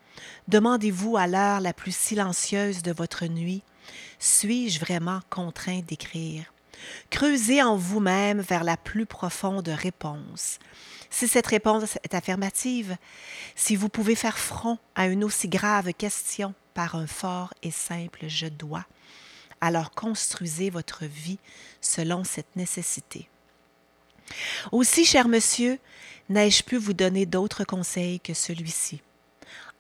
demandez-vous 0.48 1.16
à 1.16 1.26
l'heure 1.26 1.60
la 1.60 1.72
plus 1.72 1.94
silencieuse 1.94 2.82
de 2.82 2.92
votre 2.92 3.26
nuit, 3.26 3.62
suis-je 4.18 4.80
vraiment 4.80 5.20
contraint 5.30 5.80
d'écrire? 5.80 6.44
Creusez 7.10 7.62
en 7.62 7.76
vous-même 7.76 8.40
vers 8.40 8.64
la 8.64 8.76
plus 8.76 9.06
profonde 9.06 9.68
réponse. 9.68 10.58
Si 11.10 11.26
cette 11.26 11.48
réponse 11.48 11.98
est 12.04 12.14
affirmative, 12.14 12.96
si 13.56 13.76
vous 13.76 13.88
pouvez 13.88 14.14
faire 14.14 14.38
front 14.38 14.78
à 14.94 15.08
une 15.08 15.24
aussi 15.24 15.48
grave 15.48 15.92
question 15.92 16.54
par 16.72 16.94
un 16.94 17.06
fort 17.06 17.52
et 17.62 17.72
simple 17.72 18.26
je 18.28 18.46
dois, 18.46 18.86
alors 19.60 19.90
construisez 19.90 20.70
votre 20.70 21.04
vie 21.04 21.38
selon 21.80 22.24
cette 22.24 22.56
nécessité. 22.56 23.28
Aussi, 24.70 25.04
cher 25.04 25.28
monsieur, 25.28 25.78
n'ai-je 26.28 26.62
pu 26.62 26.76
vous 26.76 26.92
donner 26.92 27.26
d'autres 27.26 27.64
conseils 27.64 28.20
que 28.20 28.32
celui-ci? 28.32 29.02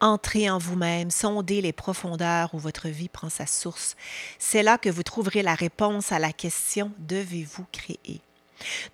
Entrez 0.00 0.50
en 0.50 0.58
vous-même, 0.58 1.10
sondez 1.10 1.60
les 1.60 1.72
profondeurs 1.72 2.54
où 2.54 2.58
votre 2.58 2.88
vie 2.88 3.08
prend 3.08 3.28
sa 3.28 3.46
source. 3.46 3.96
C'est 4.38 4.62
là 4.62 4.78
que 4.78 4.88
vous 4.88 5.02
trouverez 5.02 5.42
la 5.42 5.54
réponse 5.54 6.10
à 6.10 6.18
la 6.18 6.32
question 6.32 6.90
Devez-vous 6.98 7.66
créer? 7.70 8.20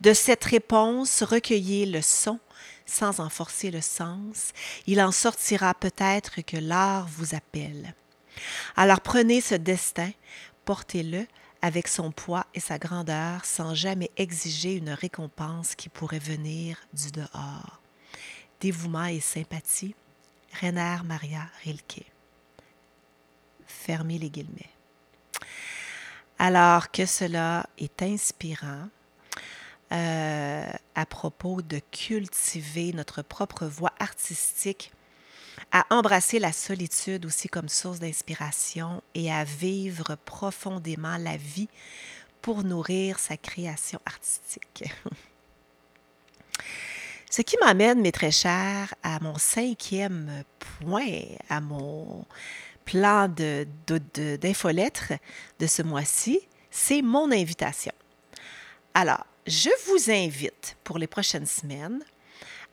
De 0.01 0.13
cette 0.13 0.45
réponse, 0.45 1.23
recueillez 1.23 1.87
le 1.87 2.03
son 2.03 2.39
sans 2.87 3.21
en 3.21 3.29
forcer 3.29 3.71
le 3.71 3.81
sens. 3.81 4.53
Il 4.87 5.01
en 5.03 5.13
sortira 5.13 5.75
peut-être 5.75 6.41
que 6.43 6.57
l'art 6.57 7.09
vous 7.09 7.35
appelle. 7.35 7.95
Alors 8.77 9.01
prenez 9.01 9.41
ce 9.41 9.55
destin, 9.55 10.11
portez-le 10.65 11.27
avec 11.63 11.89
son 11.89 12.13
poids 12.13 12.47
et 12.55 12.61
sa 12.61 12.79
grandeur 12.79 13.45
sans 13.45 13.75
jamais 13.75 14.11
exiger 14.17 14.75
une 14.75 14.91
récompense 14.91 15.75
qui 15.75 15.89
pourrait 15.89 16.19
venir 16.19 16.79
du 16.93 17.11
dehors. 17.11 17.81
Dévouement 18.61 19.07
et 19.07 19.21
sympathie, 19.21 19.95
Renard 20.61 21.05
Maria 21.05 21.49
Rilke. 21.65 22.05
Fermez 23.67 24.19
les 24.19 24.31
guillemets. 24.31 24.71
Alors 26.39 26.91
que 26.91 27.07
cela 27.07 27.67
est 27.79 28.03
inspirant, 28.03 28.89
euh, 29.93 30.67
à 30.95 31.07
propos 31.07 31.63
de 31.63 31.81
cultiver 31.93 32.93
notre 32.93 33.23
propre 33.23 33.67
voix 33.67 33.93
artistique, 34.01 34.93
à 35.73 35.87
embrasser 35.91 36.39
la 36.39 36.53
solitude 36.53 37.25
aussi 37.25 37.49
comme 37.49 37.69
source 37.69 38.01
d'inspiration 38.01 39.03
et 39.15 39.33
à 39.33 39.45
vivre 39.45 40.17
profondément 40.25 41.17
la 41.19 41.37
vie 41.37 41.69
pour 42.43 42.65
nourrir 42.65 43.19
sa 43.19 43.37
création 43.37 44.01
artistique. 44.07 44.85
Ce 47.31 47.43
qui 47.43 47.57
m'amène, 47.61 48.01
mes 48.01 48.13
très 48.13 48.31
chers, 48.31 48.95
à 49.03 49.21
mon 49.21 49.37
cinquième 49.37 50.45
point, 50.59 51.21
à 51.49 51.61
mon 51.61 52.25
plan 52.85 53.29
d'infolettre 53.29 55.09
de, 55.11 55.15
de, 55.15 55.65
de 55.65 55.67
ce 55.67 55.83
mois-ci, 55.83 56.41
c'est 56.71 57.03
mon 57.03 57.31
invitation. 57.33 57.93
Alors, 58.95 59.27
je 59.47 59.71
vous 59.87 60.11
invite 60.11 60.77
pour 60.85 60.99
les 60.99 61.07
prochaines 61.07 61.47
semaines 61.47 62.03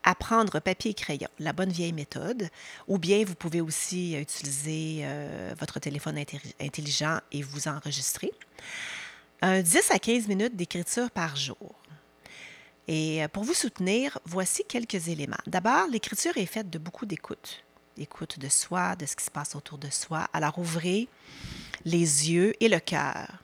à 0.04 0.16
prendre 0.16 0.60
papier 0.60 0.92
et 0.92 0.94
crayon, 0.94 1.30
la 1.40 1.54
bonne 1.54 1.72
vieille 1.72 1.94
méthode, 1.94 2.50
ou 2.88 2.98
bien 2.98 3.24
vous 3.24 3.36
pouvez 3.36 3.62
aussi 3.62 4.16
utiliser 4.16 5.02
euh, 5.04 5.54
votre 5.58 5.80
téléphone 5.80 6.18
intelligent 6.60 7.20
et 7.32 7.42
vous 7.42 7.68
enregistrer. 7.68 8.32
Un 9.42 9.62
10 9.62 9.92
à 9.92 10.00
15 10.00 10.28
minutes 10.28 10.56
d'écriture 10.56 11.10
par 11.10 11.36
jour. 11.36 11.76
Et 12.88 13.24
euh, 13.24 13.28
pour 13.30 13.44
vous 13.44 13.54
soutenir, 13.54 14.20
voici 14.26 14.64
quelques 14.68 15.08
éléments. 15.08 15.38
D'abord, 15.48 15.88
l'écriture 15.90 16.36
est 16.38 16.46
faite 16.46 16.70
de 16.70 16.80
beaucoup 16.80 17.06
d'écoute. 17.06 17.64
Écoute 17.98 18.40
de 18.40 18.50
soi, 18.50 18.96
de 18.96 19.06
ce 19.06 19.16
qui 19.16 19.24
se 19.24 19.32
passe 19.32 19.56
autour 19.56 19.78
de 19.78 19.90
soi. 19.90 20.28
Alors 20.34 20.58
ouvrez 20.60 21.08
les 21.86 22.32
yeux 22.32 22.54
et 22.60 22.68
le 22.68 22.80
cœur 22.80 23.43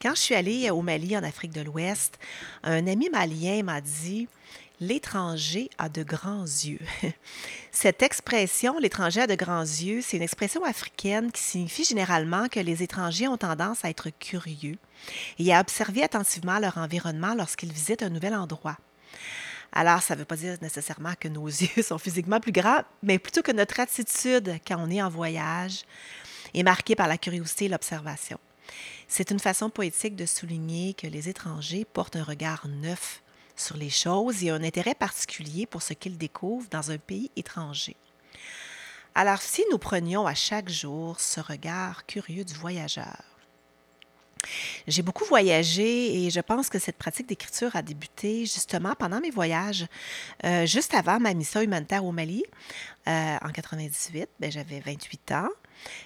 quand 0.00 0.14
je 0.14 0.20
suis 0.20 0.34
allée 0.34 0.70
au 0.70 0.82
Mali, 0.82 1.16
en 1.16 1.22
Afrique 1.22 1.52
de 1.52 1.60
l'Ouest, 1.60 2.18
un 2.62 2.86
ami 2.86 3.08
malien 3.10 3.62
m'a 3.62 3.80
dit 3.80 4.28
L'étranger 4.78 5.70
a 5.78 5.88
de 5.88 6.02
grands 6.02 6.44
yeux. 6.44 6.80
Cette 7.72 8.02
expression, 8.02 8.78
l'étranger 8.78 9.22
a 9.22 9.26
de 9.26 9.34
grands 9.34 9.62
yeux, 9.62 10.02
c'est 10.02 10.18
une 10.18 10.22
expression 10.22 10.62
africaine 10.64 11.32
qui 11.32 11.42
signifie 11.42 11.84
généralement 11.84 12.48
que 12.48 12.60
les 12.60 12.82
étrangers 12.82 13.26
ont 13.26 13.38
tendance 13.38 13.86
à 13.86 13.88
être 13.88 14.10
curieux 14.10 14.76
et 15.38 15.54
à 15.54 15.60
observer 15.60 16.02
attentivement 16.02 16.58
leur 16.58 16.76
environnement 16.76 17.34
lorsqu'ils 17.34 17.72
visitent 17.72 18.02
un 18.02 18.10
nouvel 18.10 18.34
endroit. 18.34 18.76
Alors, 19.72 20.02
ça 20.02 20.14
ne 20.14 20.20
veut 20.20 20.24
pas 20.26 20.36
dire 20.36 20.56
nécessairement 20.60 21.14
que 21.18 21.28
nos 21.28 21.46
yeux 21.46 21.82
sont 21.82 21.98
physiquement 21.98 22.40
plus 22.40 22.52
grands, 22.52 22.82
mais 23.02 23.18
plutôt 23.18 23.42
que 23.42 23.52
notre 23.52 23.80
attitude 23.80 24.58
quand 24.66 24.76
on 24.78 24.90
est 24.90 25.02
en 25.02 25.08
voyage 25.08 25.84
est 26.52 26.62
marquée 26.62 26.96
par 26.96 27.08
la 27.08 27.16
curiosité 27.16 27.64
et 27.64 27.68
l'observation. 27.68 28.38
C'est 29.08 29.30
une 29.30 29.38
façon 29.38 29.70
poétique 29.70 30.16
de 30.16 30.26
souligner 30.26 30.94
que 30.94 31.06
les 31.06 31.28
étrangers 31.28 31.84
portent 31.84 32.16
un 32.16 32.24
regard 32.24 32.66
neuf 32.68 33.22
sur 33.56 33.76
les 33.76 33.90
choses 33.90 34.42
et 34.44 34.50
un 34.50 34.62
intérêt 34.62 34.94
particulier 34.94 35.66
pour 35.66 35.82
ce 35.82 35.94
qu'ils 35.94 36.18
découvrent 36.18 36.68
dans 36.70 36.90
un 36.90 36.98
pays 36.98 37.30
étranger. 37.36 37.96
Alors 39.14 39.40
si 39.40 39.64
nous 39.70 39.78
prenions 39.78 40.26
à 40.26 40.34
chaque 40.34 40.68
jour 40.68 41.20
ce 41.20 41.40
regard 41.40 42.04
curieux 42.04 42.44
du 42.44 42.54
voyageur, 42.54 43.22
j'ai 44.86 45.02
beaucoup 45.02 45.24
voyagé 45.24 46.24
et 46.24 46.30
je 46.30 46.40
pense 46.40 46.68
que 46.68 46.78
cette 46.78 46.96
pratique 46.96 47.26
d'écriture 47.26 47.74
a 47.74 47.82
débuté 47.82 48.40
justement 48.40 48.94
pendant 48.98 49.20
mes 49.20 49.30
voyages, 49.30 49.86
euh, 50.44 50.66
juste 50.66 50.94
avant 50.94 51.18
ma 51.18 51.34
mission 51.34 51.60
humanitaire 51.60 52.04
au 52.04 52.12
Mali. 52.12 52.44
Euh, 53.08 53.36
en 53.42 53.50
98, 53.50 54.28
ben, 54.38 54.52
j'avais 54.52 54.80
28 54.80 55.32
ans. 55.32 55.48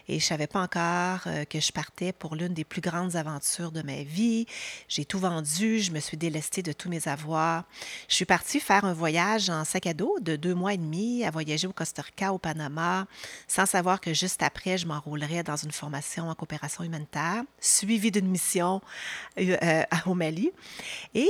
Et 0.08 0.18
je 0.18 0.24
savais 0.24 0.46
pas 0.46 0.60
encore 0.60 1.20
euh, 1.26 1.44
que 1.44 1.60
je 1.60 1.72
partais 1.72 2.12
pour 2.12 2.34
l'une 2.34 2.54
des 2.54 2.64
plus 2.64 2.80
grandes 2.80 3.16
aventures 3.16 3.72
de 3.72 3.82
ma 3.82 4.02
vie. 4.02 4.46
J'ai 4.88 5.04
tout 5.04 5.18
vendu, 5.18 5.80
je 5.80 5.92
me 5.92 6.00
suis 6.00 6.16
délestée 6.16 6.62
de 6.62 6.72
tous 6.72 6.88
mes 6.88 7.08
avoirs. 7.08 7.64
Je 8.08 8.14
suis 8.14 8.24
partie 8.24 8.60
faire 8.60 8.84
un 8.84 8.92
voyage 8.92 9.50
en 9.50 9.64
sac 9.64 9.86
à 9.86 9.94
dos 9.94 10.18
de 10.20 10.36
deux 10.36 10.54
mois 10.54 10.74
et 10.74 10.78
demi 10.78 11.24
à 11.24 11.30
voyager 11.30 11.66
au 11.66 11.72
Costa 11.72 12.02
Rica, 12.02 12.32
au 12.32 12.38
Panama, 12.38 13.06
sans 13.48 13.66
savoir 13.66 14.00
que 14.00 14.14
juste 14.14 14.42
après, 14.42 14.78
je 14.78 14.86
m'enrôlerais 14.86 15.42
dans 15.42 15.56
une 15.56 15.72
formation 15.72 16.28
en 16.28 16.34
coopération 16.34 16.84
humanitaire, 16.84 17.42
suivie 17.60 18.10
d'une 18.10 18.28
mission 18.28 18.80
euh, 19.38 19.56
euh, 19.62 19.82
au 20.06 20.14
Mali. 20.14 20.50
Et 21.14 21.28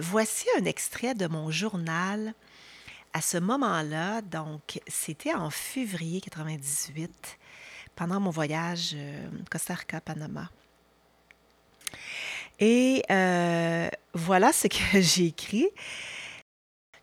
voici 0.00 0.46
un 0.58 0.64
extrait 0.64 1.14
de 1.14 1.26
mon 1.26 1.50
journal 1.50 2.34
à 3.12 3.20
ce 3.20 3.36
moment-là, 3.36 4.22
donc 4.22 4.80
c'était 4.86 5.34
en 5.34 5.50
février 5.50 6.20
98 6.20 7.38
pendant 7.96 8.20
mon 8.20 8.30
voyage 8.30 8.92
euh, 8.94 9.28
Costa 9.50 9.74
Rica, 9.74 10.00
Panama. 10.00 10.50
Et 12.58 13.02
euh, 13.10 13.88
voilà 14.14 14.52
ce 14.52 14.68
que 14.68 15.00
j'ai 15.00 15.26
écrit. 15.26 15.68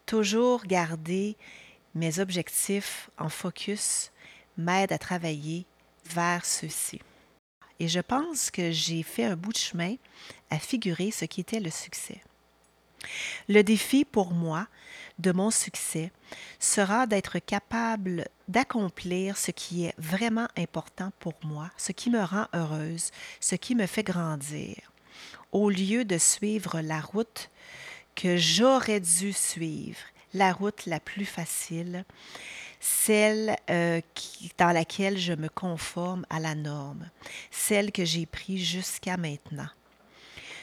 Toujours 0.06 0.66
garder 0.66 1.38
mes 1.96 2.20
objectifs 2.20 3.10
en 3.18 3.30
focus 3.30 4.12
m'aide 4.58 4.92
à 4.92 4.98
travailler 4.98 5.66
vers 6.06 6.46
ceux-ci. 6.46 7.02
Et 7.80 7.88
je 7.88 8.00
pense 8.00 8.52
que 8.52 8.72
j'ai 8.72 9.04
fait 9.04 9.24
un 9.24 9.36
bout 9.36 9.54
de 9.54 9.58
chemin 9.58 9.96
à 10.50 10.60
figurer 10.60 11.12
ce 11.12 11.26
qui 11.26 11.42
était 11.42 11.60
le 11.60 11.70
succès. 11.70 12.22
Le 13.48 13.64
défi 13.64 14.06
pour 14.06 14.32
moi 14.32 14.68
de 15.20 15.32
mon 15.32 15.52
succès 15.52 16.12
sera 16.60 17.06
d'être 17.08 17.40
capable 17.40 18.28
d'accomplir 18.48 19.38
ce 19.38 19.52
qui 19.52 19.86
est 19.86 19.94
vraiment 19.98 20.48
important 20.58 21.12
pour 21.20 21.34
moi, 21.44 21.70
ce 21.78 21.92
qui 21.92 22.10
me 22.10 22.24
rend 22.24 22.48
heureuse, 22.54 23.12
ce 23.40 23.56
qui 23.56 23.76
me 23.76 23.86
fait 23.86 24.04
grandir, 24.04 24.76
au 25.52 25.70
lieu 25.70 26.06
de 26.06 26.18
suivre 26.18 26.82
la 26.82 27.02
route 27.02 27.50
que 28.16 28.38
j'aurais 28.38 29.00
dû 29.00 29.34
suivre, 29.34 30.00
la 30.34 30.54
route 30.54 30.86
la 30.86 31.00
plus 31.00 31.26
facile, 31.26 32.06
celle 32.80 33.56
euh, 33.70 34.02
dans 34.58 34.72
laquelle 34.72 35.18
je 35.18 35.34
me 35.34 35.50
conforme 35.50 36.26
à 36.30 36.40
la 36.40 36.56
norme, 36.56 37.10
celle 37.52 37.92
que 37.92 38.06
j'ai 38.06 38.26
prise 38.26 38.66
jusqu'à 38.66 39.18
maintenant. 39.18 39.70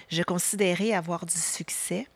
Je 0.09 0.23
considérais 0.23 0.93
avoir 0.93 1.27
du 1.27 1.37
succès 1.37 2.07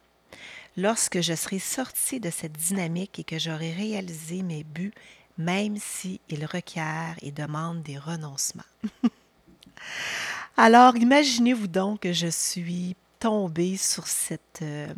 lorsque 0.80 1.20
je 1.20 1.34
serai 1.34 1.58
sortie 1.58 2.20
de 2.20 2.30
cette 2.30 2.52
dynamique 2.52 3.18
et 3.18 3.24
que 3.24 3.38
j'aurai 3.38 3.72
réalisé 3.72 4.42
mes 4.42 4.64
buts, 4.64 4.94
même 5.36 5.76
s'ils 5.76 6.46
requièrent 6.46 7.16
et 7.22 7.32
demandent 7.32 7.82
des 7.82 7.98
renoncements. 7.98 8.62
Alors, 10.56 10.96
imaginez-vous 10.96 11.68
donc 11.68 12.00
que 12.00 12.12
je 12.12 12.26
suis 12.26 12.96
tombée 13.18 13.76
sur 13.76 14.06
cette, 14.06 14.60
euh, 14.62 14.92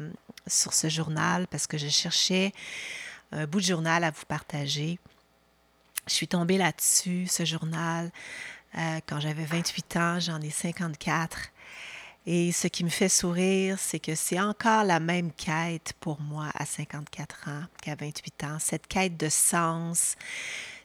sur 0.46 0.72
ce 0.72 0.88
journal 0.88 1.46
parce 1.48 1.66
que 1.66 1.78
je 1.78 1.88
cherchais 1.88 2.52
un 3.32 3.46
bout 3.46 3.60
de 3.60 3.66
journal 3.66 4.04
à 4.04 4.10
vous 4.10 4.24
partager. 4.26 4.98
Je 6.06 6.14
suis 6.14 6.28
tombée 6.28 6.58
là-dessus, 6.58 7.26
ce 7.26 7.44
journal, 7.44 8.10
euh, 8.76 9.00
quand 9.06 9.20
j'avais 9.20 9.44
28 9.44 9.96
ans, 9.96 10.20
j'en 10.20 10.40
ai 10.40 10.50
54. 10.50 11.51
Et 12.24 12.52
ce 12.52 12.68
qui 12.68 12.84
me 12.84 12.88
fait 12.88 13.08
sourire, 13.08 13.78
c'est 13.80 13.98
que 13.98 14.14
c'est 14.14 14.38
encore 14.38 14.84
la 14.84 15.00
même 15.00 15.32
quête 15.32 15.92
pour 15.98 16.20
moi 16.20 16.50
à 16.54 16.64
54 16.64 17.48
ans 17.48 17.64
qu'à 17.82 17.96
28 17.96 18.44
ans, 18.44 18.58
cette 18.60 18.86
quête 18.86 19.16
de 19.16 19.28
sens, 19.28 20.14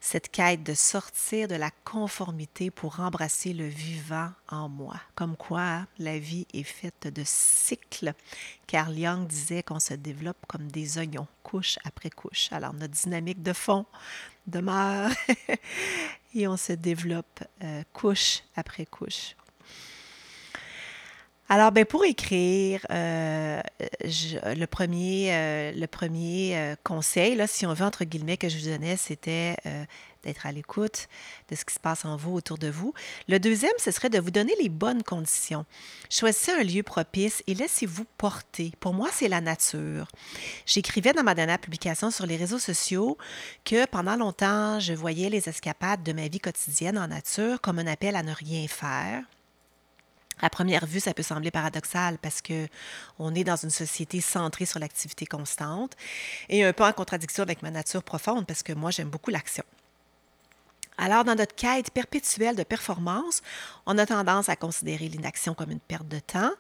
cette 0.02 0.30
quête 0.30 0.64
de 0.64 0.74
sortir 0.74 1.48
de 1.48 1.54
la 1.54 1.70
conformité 1.86 2.72
pour 2.72 3.00
embrasser 3.00 3.54
le 3.54 3.68
vivant 3.68 4.32
en 4.50 4.68
moi. 4.68 4.96
Comme 5.14 5.38
quoi, 5.38 5.86
la 6.00 6.18
vie 6.18 6.48
est 6.56 6.64
faite 6.64 7.08
de 7.08 7.22
cycles. 7.24 8.14
Carl 8.66 8.98
Jung 8.98 9.28
disait 9.28 9.62
qu'on 9.62 9.80
se 9.80 9.94
développe 9.94 10.44
comme 10.48 10.72
des 10.72 10.98
oignons, 10.98 11.28
couche 11.44 11.78
après 11.84 12.10
couche. 12.10 12.52
Alors, 12.52 12.74
notre 12.74 12.96
dynamique 12.96 13.44
de 13.44 13.54
fond 13.54 13.86
demeure 14.48 15.12
et 16.34 16.48
on 16.48 16.58
se 16.58 16.74
développe 16.74 17.44
euh, 17.64 17.84
couche 17.94 18.42
après 18.56 18.88
couche. 18.88 19.36
Alors, 21.50 21.72
ben, 21.72 21.86
pour 21.86 22.04
écrire, 22.04 22.86
euh, 22.92 23.62
le 24.04 24.66
premier, 24.66 25.34
euh, 25.34 25.72
le 25.72 25.88
premier 25.88 26.58
euh, 26.58 26.76
conseil, 26.84 27.42
si 27.48 27.66
on 27.66 27.74
veut, 27.74 27.86
entre 27.86 28.04
guillemets, 28.04 28.36
que 28.36 28.50
je 28.50 28.58
vous 28.58 28.70
donnais, 28.70 28.98
c'était 28.98 29.56
d'être 30.24 30.46
à 30.46 30.52
l'écoute 30.52 31.08
de 31.50 31.56
ce 31.56 31.64
qui 31.64 31.74
se 31.74 31.80
passe 31.80 32.04
en 32.04 32.18
vous, 32.18 32.34
autour 32.34 32.58
de 32.58 32.68
vous. 32.68 32.94
Le 33.30 33.40
deuxième, 33.40 33.72
ce 33.78 33.92
serait 33.92 34.10
de 34.10 34.20
vous 34.20 34.32
donner 34.32 34.54
les 34.60 34.68
bonnes 34.68 35.04
conditions. 35.04 35.66
Choisissez 36.10 36.52
un 36.52 36.64
lieu 36.64 36.84
propice 36.84 37.44
et 37.48 37.54
laissez-vous 37.54 38.06
porter. 38.18 38.74
Pour 38.82 38.94
moi, 38.94 39.08
c'est 39.14 39.30
la 39.30 39.40
nature. 39.40 40.08
J'écrivais 40.66 41.14
dans 41.14 41.24
ma 41.24 41.36
dernière 41.36 41.60
publication 41.60 42.12
sur 42.12 42.26
les 42.26 42.36
réseaux 42.36 42.60
sociaux 42.60 43.18
que 43.64 43.86
pendant 43.86 44.18
longtemps, 44.18 44.82
je 44.82 44.94
voyais 44.94 45.30
les 45.30 45.48
escapades 45.48 46.04
de 46.04 46.12
ma 46.12 46.28
vie 46.28 46.42
quotidienne 46.42 46.98
en 46.98 47.08
nature 47.08 47.62
comme 47.62 47.80
un 47.80 47.88
appel 47.88 48.18
à 48.18 48.24
ne 48.24 48.34
rien 48.34 48.68
faire 48.68 49.24
à 50.40 50.50
première 50.50 50.86
vue, 50.86 51.00
ça 51.00 51.14
peut 51.14 51.24
sembler 51.24 51.52
paradoxal 51.52 52.18
parce 52.20 52.42
que 52.42 52.68
on 53.20 53.34
est 53.34 53.44
dans 53.44 53.56
une 53.56 53.70
société 53.70 54.22
centrée 54.22 54.66
sur 54.66 54.80
l'activité 54.80 55.26
constante 55.26 55.94
et 56.50 56.64
un 56.64 56.74
peu 56.74 56.84
en 56.84 56.94
contradiction 56.94 57.44
avec 57.44 57.64
ma 57.64 57.72
nature 57.72 58.04
profonde 58.04 58.46
parce 58.46 58.64
que 58.64 58.74
moi, 58.74 58.92
j'aime 58.92 59.10
beaucoup 59.10 59.32
l'action. 59.32 59.64
Alors, 61.00 61.24
dans 61.24 61.36
notre 61.36 61.56
quête 61.56 61.92
perpétuelle 61.92 62.56
de 62.56 62.64
performance, 62.64 63.42
on 63.86 63.98
a 63.98 64.06
tendance 64.06 64.50
à 64.50 64.56
considérer 64.56 65.08
l'inaction 65.08 65.54
comme 65.54 65.70
une 65.70 65.80
perte 65.80 66.08
de 66.08 66.20
temps. 66.20 66.52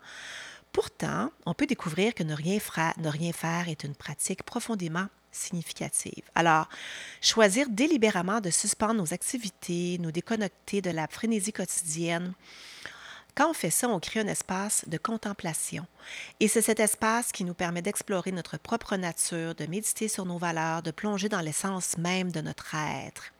Pourtant, 0.71 1.31
on 1.45 1.55
peut 1.55 1.65
découvrir 1.65 2.13
que 2.13 2.23
ne 2.23 2.35
rien, 2.35 2.59
ne 2.97 3.09
rien 3.09 3.33
faire 3.33 3.67
est 3.67 3.83
une 3.83 3.95
pratique 3.95 4.43
profondément 4.43 5.07
significative. 5.31 6.23
Alors, 6.35 6.69
choisir 7.21 7.67
délibérément 7.69 8.39
de 8.39 8.49
suspendre 8.49 8.95
nos 8.95 9.13
activités, 9.13 9.97
nous 9.99 10.11
déconnecter 10.11 10.81
de 10.81 10.91
la 10.91 11.07
frénésie 11.07 11.53
quotidienne, 11.53 12.33
quand 13.37 13.51
on 13.51 13.53
fait 13.53 13.69
ça, 13.69 13.87
on 13.87 13.99
crée 13.99 14.19
un 14.19 14.27
espace 14.27 14.83
de 14.87 14.97
contemplation. 14.97 15.85
Et 16.39 16.47
c'est 16.47 16.63
cet 16.63 16.79
espace 16.79 17.31
qui 17.31 17.43
nous 17.43 17.53
permet 17.53 17.83
d'explorer 17.83 18.31
notre 18.31 18.57
propre 18.57 18.95
nature, 18.95 19.53
de 19.53 19.67
méditer 19.67 20.07
sur 20.07 20.25
nos 20.25 20.39
valeurs, 20.39 20.81
de 20.81 20.89
plonger 20.89 21.29
dans 21.29 21.41
l'essence 21.41 21.99
même 21.99 22.31
de 22.31 22.41
notre 22.41 22.73
être. 22.73 23.31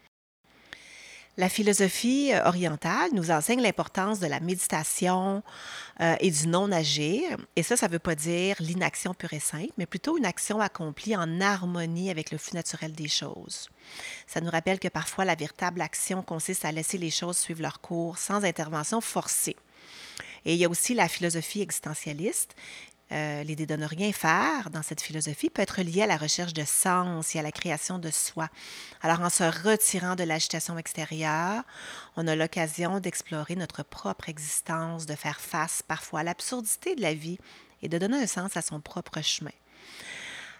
La 1.39 1.49
philosophie 1.49 2.31
euh, 2.31 2.45
orientale 2.45 3.09
nous 3.13 3.31
enseigne 3.31 3.61
l'importance 3.61 4.19
de 4.19 4.27
la 4.27 4.39
méditation 4.39 5.41
euh, 5.99 6.15
et 6.19 6.29
du 6.29 6.47
non-agir. 6.47 7.37
Et 7.55 7.63
ça, 7.63 7.75
ça 7.75 7.87
ne 7.87 7.93
veut 7.93 7.99
pas 7.99 8.15
dire 8.15 8.55
l'inaction 8.59 9.15
pure 9.15 9.33
et 9.33 9.39
simple, 9.39 9.73
mais 9.79 9.87
plutôt 9.87 10.17
une 10.17 10.25
action 10.25 10.61
accomplie 10.61 11.15
en 11.15 11.41
harmonie 11.41 12.11
avec 12.11 12.29
le 12.29 12.37
flux 12.37 12.55
naturel 12.55 12.91
des 12.93 13.07
choses. 13.07 13.69
Ça 14.27 14.41
nous 14.41 14.51
rappelle 14.51 14.79
que 14.79 14.87
parfois 14.89 15.25
la 15.25 15.35
véritable 15.35 15.81
action 15.81 16.21
consiste 16.21 16.65
à 16.65 16.71
laisser 16.71 16.99
les 16.99 17.11
choses 17.11 17.37
suivre 17.37 17.63
leur 17.63 17.81
cours 17.81 18.19
sans 18.19 18.43
intervention 18.43 19.01
forcée. 19.01 19.55
Et 20.47 20.53
il 20.53 20.59
y 20.59 20.65
a 20.65 20.69
aussi 20.69 20.93
la 20.93 21.09
philosophie 21.09 21.61
existentialiste. 21.61 22.55
Euh, 23.11 23.43
l'idée 23.43 23.65
de 23.65 23.75
ne 23.75 23.85
rien 23.85 24.13
faire 24.13 24.69
dans 24.69 24.81
cette 24.81 25.01
philosophie 25.01 25.49
peut 25.49 25.61
être 25.61 25.81
liée 25.81 26.03
à 26.03 26.07
la 26.07 26.15
recherche 26.15 26.53
de 26.53 26.63
sens 26.63 27.35
et 27.35 27.39
à 27.39 27.41
la 27.41 27.51
création 27.51 27.99
de 27.99 28.09
soi. 28.09 28.49
Alors, 29.01 29.19
en 29.19 29.29
se 29.29 29.43
retirant 29.43 30.15
de 30.15 30.23
l'agitation 30.23 30.77
extérieure, 30.77 31.63
on 32.15 32.27
a 32.27 32.35
l'occasion 32.35 33.01
d'explorer 33.01 33.57
notre 33.57 33.83
propre 33.83 34.29
existence, 34.29 35.05
de 35.05 35.15
faire 35.15 35.41
face 35.41 35.83
parfois 35.85 36.21
à 36.21 36.23
l'absurdité 36.23 36.95
de 36.95 37.01
la 37.01 37.13
vie 37.13 37.39
et 37.81 37.89
de 37.89 37.97
donner 37.97 38.17
un 38.17 38.27
sens 38.27 38.55
à 38.55 38.61
son 38.61 38.79
propre 38.79 39.21
chemin. 39.21 39.51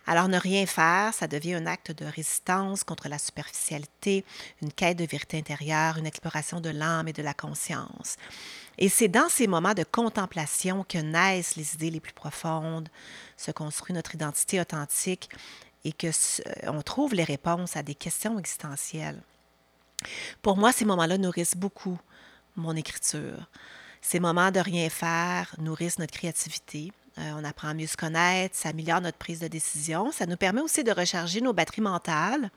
Alors, 0.09 0.29
ne 0.29 0.37
rien 0.37 0.65
faire, 0.65 1.13
ça 1.13 1.27
devient 1.27 1.55
un 1.55 1.65
acte 1.65 1.91
de 1.91 2.05
résistance 2.05 2.85
contre 2.85 3.09
la 3.09 3.19
superficialité, 3.19 4.23
une 4.61 4.71
quête 4.71 4.97
de 4.97 5.05
vérité 5.05 5.37
intérieure, 5.37 5.97
une 5.97 6.07
exploration 6.07 6.61
de 6.61 6.69
l'âme 6.69 7.09
et 7.09 7.13
de 7.13 7.21
la 7.21 7.33
conscience. 7.33 8.15
Et 8.77 8.87
c'est 8.87 9.09
dans 9.09 9.27
ces 9.27 9.47
moments 9.47 9.73
de 9.73 9.83
contemplation 9.83 10.85
que 10.87 10.97
naissent 10.97 11.57
les 11.57 11.73
idées 11.73 11.89
les 11.89 11.99
plus 11.99 12.13
profondes, 12.13 12.87
se 13.35 13.51
construit 13.51 13.93
notre 13.93 14.15
identité 14.15 14.61
authentique 14.61 15.29
et 15.83 15.91
que 15.91 16.07
on 16.67 16.81
trouve 16.81 17.13
les 17.13 17.23
réponses 17.25 17.75
à 17.75 17.83
des 17.83 17.95
questions 17.95 18.39
existentielles. 18.39 19.21
Pour 20.41 20.57
moi, 20.57 20.71
ces 20.71 20.85
moments-là 20.85 21.17
nourrissent 21.17 21.57
beaucoup 21.57 21.99
mon 22.55 22.75
écriture. 22.75 23.49
Ces 24.01 24.19
moments 24.19 24.51
de 24.51 24.59
rien 24.59 24.89
faire 24.89 25.53
nourrissent 25.57 25.99
notre 25.99 26.13
créativité. 26.13 26.93
Euh, 27.19 27.31
on 27.35 27.43
apprend 27.43 27.69
à 27.69 27.73
mieux 27.73 27.87
se 27.87 27.97
connaître, 27.97 28.55
ça 28.55 28.69
améliore 28.69 29.01
notre 29.01 29.17
prise 29.17 29.39
de 29.39 29.47
décision. 29.47 30.11
Ça 30.11 30.25
nous 30.25 30.37
permet 30.37 30.61
aussi 30.61 30.83
de 30.83 30.91
recharger 30.91 31.41
nos 31.41 31.53
batteries 31.53 31.81
mentales 31.81 32.51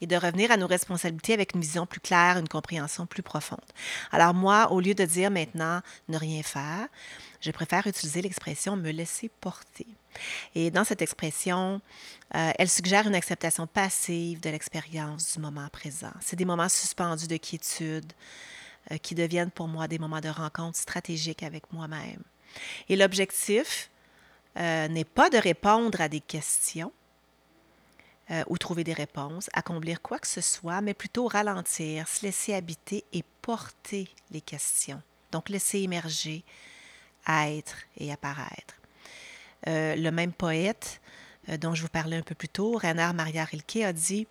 et 0.00 0.06
de 0.06 0.16
revenir 0.16 0.50
à 0.50 0.56
nos 0.56 0.66
responsabilités 0.66 1.32
avec 1.32 1.54
une 1.54 1.60
vision 1.60 1.86
plus 1.86 2.00
claire, 2.00 2.36
une 2.36 2.48
compréhension 2.48 3.06
plus 3.06 3.22
profonde. 3.22 3.60
Alors 4.10 4.34
moi, 4.34 4.72
au 4.72 4.80
lieu 4.80 4.94
de 4.94 5.04
dire 5.04 5.30
maintenant 5.30 5.80
ne 6.08 6.18
rien 6.18 6.42
faire, 6.42 6.88
je 7.40 7.50
préfère 7.52 7.86
utiliser 7.86 8.20
l'expression 8.20 8.76
me 8.76 8.90
laisser 8.90 9.30
porter. 9.40 9.86
Et 10.56 10.72
dans 10.72 10.84
cette 10.84 11.02
expression, 11.02 11.80
euh, 12.34 12.50
elle 12.58 12.68
suggère 12.68 13.06
une 13.06 13.14
acceptation 13.14 13.66
passive 13.68 14.40
de 14.40 14.50
l'expérience 14.50 15.34
du 15.34 15.40
moment 15.40 15.68
présent. 15.68 16.12
C'est 16.20 16.36
des 16.36 16.44
moments 16.44 16.68
suspendus 16.68 17.28
de 17.28 17.36
quiétude 17.36 18.12
euh, 18.90 18.98
qui 18.98 19.14
deviennent 19.14 19.52
pour 19.52 19.68
moi 19.68 19.86
des 19.86 20.00
moments 20.00 20.20
de 20.20 20.28
rencontre 20.28 20.76
stratégique 20.76 21.44
avec 21.44 21.72
moi-même. 21.72 22.22
Et 22.88 22.96
l'objectif 22.96 23.88
euh, 24.58 24.88
n'est 24.88 25.04
pas 25.04 25.30
de 25.30 25.38
répondre 25.38 26.00
à 26.00 26.08
des 26.08 26.20
questions, 26.20 26.92
euh, 28.30 28.44
ou 28.48 28.58
trouver 28.58 28.84
des 28.84 28.92
réponses, 28.92 29.48
accomplir 29.52 30.02
quoi 30.02 30.18
que 30.18 30.26
ce 30.26 30.40
soit, 30.40 30.80
mais 30.80 30.94
plutôt 30.94 31.26
ralentir, 31.26 32.06
se 32.08 32.24
laisser 32.24 32.54
habiter 32.54 33.04
et 33.12 33.24
porter 33.40 34.08
les 34.30 34.40
questions. 34.40 35.02
Donc 35.32 35.48
laisser 35.48 35.78
émerger, 35.78 36.44
être 37.28 37.78
et 37.96 38.12
apparaître. 38.12 38.74
Euh, 39.68 39.96
le 39.96 40.10
même 40.10 40.32
poète 40.32 41.00
dont 41.60 41.74
je 41.74 41.82
vous 41.82 41.88
parlais 41.88 42.16
un 42.16 42.22
peu 42.22 42.36
plus 42.36 42.48
tôt, 42.48 42.76
Rainer 42.76 43.10
Maria 43.14 43.44
Rilke, 43.44 43.78
a 43.78 43.92
dit 43.92 44.28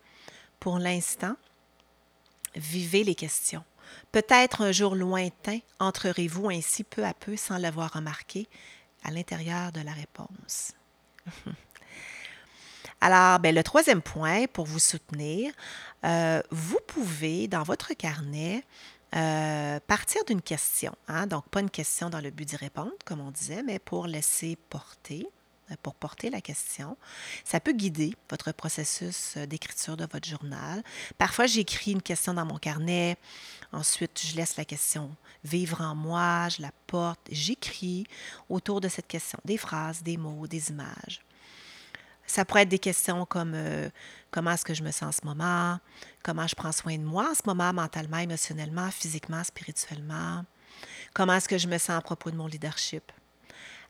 Pour 0.59 0.79
l'instant, 0.79 1.35
vivez 2.55 3.03
les 3.03 3.15
questions. 3.15 3.63
Peut-être 4.11 4.61
un 4.61 4.71
jour 4.71 4.95
lointain 4.95 5.59
entrerez-vous 5.79 6.49
ainsi 6.49 6.83
peu 6.83 7.05
à 7.05 7.13
peu, 7.13 7.35
sans 7.35 7.57
l'avoir 7.57 7.93
remarqué, 7.93 8.47
à 9.03 9.11
l'intérieur 9.11 9.71
de 9.71 9.81
la 9.81 9.91
réponse. 9.91 10.73
Alors, 13.01 13.39
ben, 13.39 13.53
le 13.55 13.63
troisième 13.63 14.01
point 14.01 14.45
pour 14.45 14.65
vous 14.65 14.79
soutenir, 14.79 15.51
euh, 16.05 16.41
vous 16.51 16.79
pouvez, 16.85 17.47
dans 17.47 17.63
votre 17.63 17.93
carnet, 17.93 18.63
euh, 19.15 19.79
partir 19.87 20.23
d'une 20.25 20.41
question. 20.41 20.93
Hein? 21.07 21.25
Donc, 21.25 21.47
pas 21.49 21.61
une 21.61 21.69
question 21.71 22.11
dans 22.11 22.21
le 22.21 22.29
but 22.29 22.47
d'y 22.47 22.55
répondre, 22.55 22.91
comme 23.03 23.19
on 23.19 23.31
disait, 23.31 23.63
mais 23.63 23.79
pour 23.79 24.05
laisser 24.05 24.55
porter, 24.69 25.27
pour 25.77 25.95
porter 25.95 26.29
la 26.29 26.41
question. 26.41 26.97
Ça 27.43 27.59
peut 27.59 27.73
guider 27.73 28.15
votre 28.29 28.51
processus 28.51 29.37
d'écriture 29.37 29.97
de 29.97 30.07
votre 30.11 30.27
journal. 30.27 30.83
Parfois, 31.17 31.45
j'écris 31.45 31.91
une 31.91 32.01
question 32.01 32.33
dans 32.33 32.45
mon 32.45 32.57
carnet. 32.57 33.17
Ensuite, 33.71 34.21
je 34.25 34.35
laisse 34.35 34.57
la 34.57 34.65
question 34.65 35.15
vivre 35.43 35.81
en 35.81 35.95
moi, 35.95 36.49
je 36.49 36.61
la 36.61 36.71
porte, 36.87 37.19
j'écris 37.31 38.05
autour 38.49 38.81
de 38.81 38.87
cette 38.87 39.07
question 39.07 39.39
des 39.45 39.57
phrases, 39.57 40.03
des 40.03 40.17
mots, 40.17 40.47
des 40.47 40.69
images. 40.69 41.21
Ça 42.27 42.45
pourrait 42.45 42.61
être 42.61 42.69
des 42.69 42.79
questions 42.79 43.25
comme 43.25 43.53
euh, 43.55 43.89
comment 44.29 44.51
est-ce 44.51 44.63
que 44.63 44.73
je 44.73 44.83
me 44.83 44.91
sens 44.91 45.03
en 45.03 45.11
ce 45.21 45.25
moment, 45.25 45.79
comment 46.23 46.47
je 46.47 46.55
prends 46.55 46.71
soin 46.71 46.97
de 46.97 47.03
moi 47.03 47.29
en 47.31 47.35
ce 47.35 47.41
moment, 47.45 47.73
mentalement, 47.73 48.19
émotionnellement, 48.19 48.89
physiquement, 48.91 49.43
spirituellement, 49.43 50.45
comment 51.13 51.33
est-ce 51.33 51.49
que 51.49 51.57
je 51.57 51.67
me 51.67 51.77
sens 51.77 51.97
à 51.97 52.01
propos 52.01 52.31
de 52.31 52.37
mon 52.37 52.47
leadership, 52.47 53.11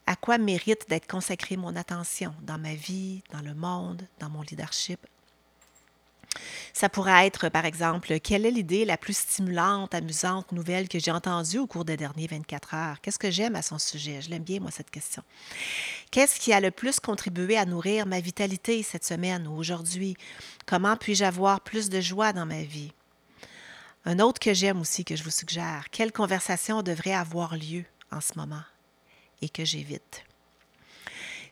à 0.08 0.16
quoi 0.16 0.38
mérite 0.38 0.90
d'être 0.90 1.08
consacrée 1.08 1.58
mon 1.58 1.76
attention 1.76 2.34
dans 2.42 2.58
ma 2.58 2.74
vie, 2.74 3.24
dans 3.32 3.42
le 3.42 3.54
monde, 3.54 4.08
dans 4.20 4.30
mon 4.30 4.42
leadership? 4.42 5.00
Ça 6.74 6.90
pourrait 6.90 7.28
être, 7.28 7.50
par 7.50 7.66
exemple, 7.66 8.20
quelle 8.20 8.46
est 8.46 8.52
l'idée 8.52 8.86
la 8.86 8.98
plus 8.98 9.18
stimulante, 9.18 9.94
amusante, 9.94 10.52
nouvelle 10.52 10.88
que 10.88 11.00
j'ai 11.00 11.12
entendue 11.12 11.60
au 11.60 11.68
cours 11.68 11.86
des 11.86 11.98
derniers 11.98 12.28
24 12.28 12.74
heures? 12.74 13.02
Qu'est-ce 13.02 13.20
que 13.20 13.32
j'aime 13.32 13.56
à 13.56 13.62
son 13.62 13.78
sujet? 13.78 14.22
Je 14.22 14.30
l'aime 14.30 14.44
bien, 14.44 14.60
moi, 14.60 14.72
cette 14.72 14.90
question. 14.90 15.24
Qu'est-ce 16.10 16.40
qui 16.40 16.54
a 16.54 16.62
le 16.62 16.72
plus 16.72 17.00
contribué 17.00 17.58
à 17.58 17.66
nourrir 17.66 18.06
ma 18.06 18.22
vitalité 18.22 18.82
cette 18.84 19.06
semaine 19.06 19.48
ou 19.48 19.58
aujourd'hui? 19.58 20.16
Comment 20.66 20.96
puis-je 20.96 21.26
avoir 21.26 21.62
plus 21.62 21.90
de 21.90 22.00
joie 22.00 22.32
dans 22.32 22.46
ma 22.46 22.64
vie? 22.64 22.94
Un 24.06 24.20
autre 24.20 24.40
que 24.40 24.54
j'aime 24.54 24.80
aussi, 24.82 25.04
que 25.04 25.16
je 25.16 25.24
vous 25.24 25.30
suggère, 25.30 25.86
quelle 25.92 26.12
conversation 26.12 26.82
devrait 26.82 27.14
avoir 27.14 27.56
lieu 27.56 27.84
en 28.12 28.22
ce 28.22 28.34
moment? 28.36 28.64
Et 29.41 29.49
que 29.49 29.65
j'évite? 29.65 30.23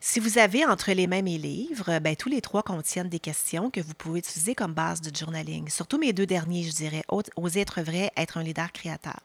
Si 0.02 0.18
vous 0.18 0.38
avez 0.38 0.64
entre 0.64 0.92
les 0.92 1.06
mains 1.06 1.20
mes 1.20 1.36
livres, 1.36 1.98
ben, 1.98 2.16
tous 2.16 2.30
les 2.30 2.40
trois 2.40 2.62
contiennent 2.62 3.10
des 3.10 3.18
questions 3.18 3.70
que 3.70 3.82
vous 3.82 3.92
pouvez 3.92 4.20
utiliser 4.20 4.54
comme 4.54 4.72
base 4.72 5.02
de 5.02 5.14
journaling. 5.14 5.68
Surtout 5.68 5.98
mes 5.98 6.14
deux 6.14 6.24
derniers, 6.24 6.62
je 6.62 6.72
dirais, 6.72 7.02
Oser 7.36 7.60
être 7.60 7.82
vrai, 7.82 8.10
être 8.16 8.38
un 8.38 8.42
leader 8.42 8.72
créateur. 8.72 9.20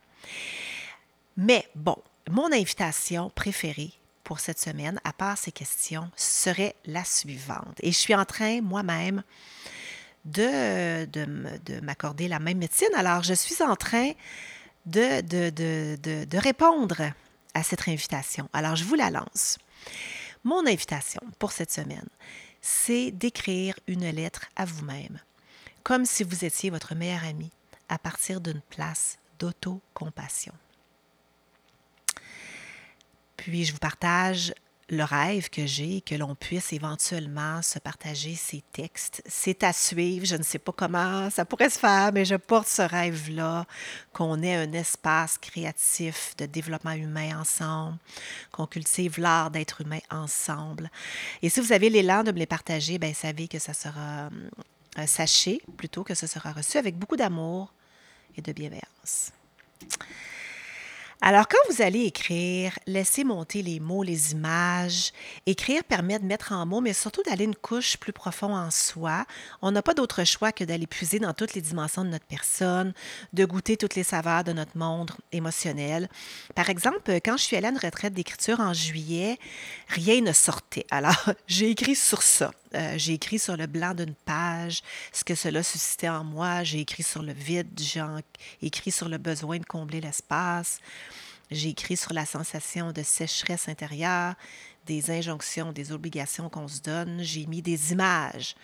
Mais 1.38 1.66
bon, 1.76 1.96
mon 2.30 2.52
invitation 2.52 3.32
préférée 3.34 3.94
pour 4.26 4.42
cette 4.42 4.60
semaine, 4.60 5.00
à 5.06 5.14
part 5.14 5.38
ces 5.38 5.54
questions, 5.54 6.10
serait 6.18 6.76
la 6.86 7.06
suivante. 7.06 7.78
Et 7.80 7.94
je 7.94 7.98
suis 7.98 8.16
en 8.16 8.26
train 8.26 8.60
moi-même 8.60 9.24
de, 10.26 11.06
de, 11.06 11.80
m'accorder 11.82 12.28
la 12.28 12.40
même 12.40 12.58
médecine. 12.58 12.90
Alors, 12.96 13.24
je 13.24 13.34
suis 13.34 13.64
en 13.64 13.78
train 13.78 14.12
de, 14.86 15.22
de, 15.22 16.26
de 16.26 16.38
répondre 16.38 17.14
à 17.56 17.64
cette 17.64 17.88
invitation. 17.88 18.48
Alors, 18.54 18.76
je 18.76 18.84
vous 18.84 18.94
la 18.94 19.10
lance. 19.10 19.58
Mon 20.44 20.68
invitation 20.68 21.22
pour 21.40 21.52
cette 21.52 21.72
semaine, 21.72 22.08
c'est 22.62 23.10
d'écrire 23.10 23.74
une 23.88 24.08
lettre 24.08 24.46
à 24.56 24.66
vous-même, 24.66 25.20
comme 25.82 26.06
si 26.06 26.24
vous 26.24 26.46
étiez 26.46 26.70
votre 26.70 26.94
meilleur 26.94 27.24
ami, 27.24 27.50
à 27.90 27.98
partir 27.98 28.42
d'une 28.42 28.62
place 28.70 29.18
d'autocompassion. 29.40 30.54
Puis 33.38 33.66
je 33.66 33.74
vous 33.74 33.80
partage 33.80 34.54
le 34.90 35.04
rêve 35.04 35.50
que 35.50 35.66
j'ai, 35.66 36.02
que 36.02 36.14
l'on 36.14 36.36
puisse 36.36 36.72
éventuellement 36.72 37.62
se 37.62 37.80
partager 37.80 38.36
ces 38.36 38.64
textes. 38.72 39.24
C'est 39.26 39.64
à 39.64 39.74
suivre, 39.74 40.26
je 40.26 40.36
ne 40.36 40.44
sais 40.44 40.60
pas 40.60 40.72
comment 40.72 41.30
ça 41.32 41.44
pourrait 41.44 41.72
se 41.72 41.80
faire, 41.80 42.12
mais 42.14 42.24
je 42.24 42.36
porte 42.36 42.68
ce 42.68 42.84
rêve-là, 42.84 43.66
qu'on 44.14 44.44
ait 44.44 44.56
un 44.56 44.72
espace 44.74 45.38
créatif 45.40 46.36
de 46.38 46.46
développement 46.46 46.92
humain 46.92 47.40
ensemble, 47.40 47.98
qu'on 48.52 48.68
cultive 48.68 49.20
l'art 49.20 49.50
d'être 49.50 49.82
humain 49.82 50.00
ensemble. 50.12 50.92
Et 51.42 51.50
si 51.50 51.60
vous 51.62 51.72
avez 51.72 51.90
l'élan 51.90 52.24
de 52.24 52.32
me 52.32 52.38
les 52.38 52.46
partager, 52.46 53.00
bien, 53.00 53.14
savez 53.14 53.48
que 53.48 53.60
ça 53.60 53.74
sera, 53.74 54.30
euh, 55.00 55.08
sachez 55.08 55.62
plutôt 55.78 56.04
que 56.04 56.14
ce 56.14 56.28
sera 56.28 56.52
reçu 56.52 56.78
avec 56.78 56.96
beaucoup 56.96 57.18
d'amour 57.18 57.74
et 58.38 58.42
de 58.42 58.52
bienveillance. 58.52 59.25
Alors, 61.28 61.48
quand 61.48 61.58
vous 61.72 61.82
allez 61.82 62.04
écrire, 62.04 62.78
laissez 62.86 63.24
monter 63.24 63.64
les 63.64 63.80
mots, 63.80 64.04
les 64.04 64.34
images. 64.34 65.12
Écrire 65.48 65.84
permet 65.84 66.20
de 66.20 66.24
mettre 66.24 66.52
en 66.52 66.68
mots, 66.68 66.82
mais 66.82 66.94
surtout 66.94 67.24
d'aller 67.24 67.46
une 67.46 67.56
couche 67.56 67.98
plus 67.98 68.14
profonde 68.14 68.52
en 68.52 68.70
soi. 68.70 69.26
On 69.64 69.72
n'a 69.72 69.82
pas 69.82 69.96
d'autre 69.96 70.24
choix 70.24 70.52
que 70.52 70.64
d'aller 70.64 70.86
puiser 70.86 71.18
dans 71.18 71.34
toutes 71.34 71.56
les 71.56 71.62
dimensions 71.62 72.06
de 72.06 72.10
notre 72.10 72.28
personne, 72.28 72.94
de 73.34 73.44
goûter 73.44 73.76
toutes 73.76 73.96
les 73.96 74.04
saveurs 74.04 74.44
de 74.44 74.54
notre 74.54 74.78
monde 74.78 75.10
émotionnel. 75.32 76.10
Par 76.54 76.70
exemple, 76.70 77.12
quand 77.26 77.38
je 77.38 77.44
suis 77.44 77.56
allée 77.58 77.70
à 77.70 77.72
une 77.72 77.80
retraite 77.80 78.14
d'écriture 78.14 78.60
en 78.60 78.74
juillet, 78.74 79.40
rien 79.88 80.22
ne 80.22 80.32
sortait. 80.32 80.86
Alors, 80.92 81.32
j'ai 81.48 81.72
écrit 81.72 81.96
sur 81.96 82.22
ça. 82.22 82.52
Euh, 82.76 82.98
j'ai 82.98 83.14
écrit 83.14 83.40
sur 83.40 83.56
le 83.56 83.68
blanc 83.68 83.94
d'une 83.94 84.14
page 84.14 84.82
ce 85.14 85.24
que 85.24 85.36
cela 85.36 85.64
suscitait 85.64 86.10
en 86.10 86.24
moi. 86.24 86.64
J'ai 86.64 86.80
écrit 86.80 87.04
sur 87.04 87.24
le 87.24 87.34
vide, 87.34 87.70
j'ai 87.78 88.04
écrit 88.62 88.92
sur 88.92 89.08
le 89.08 89.18
besoin 89.18 89.60
de 89.60 89.66
combler 89.66 90.02
l'espace. 90.02 90.80
J'ai 91.52 91.70
écrit 91.70 91.96
sur 91.96 92.14
la 92.14 92.26
sensation 92.26 92.92
de 92.92 93.04
sécheresse 93.04 93.70
intérieure, 93.70 94.34
des 94.88 95.12
injonctions, 95.12 95.72
des 95.72 95.92
obligations 95.92 96.50
qu'on 96.50 96.68
se 96.68 96.82
donne. 96.82 97.20
J'ai 97.22 97.46
mis 97.46 97.62
des 97.62 97.92
images. 97.92 98.56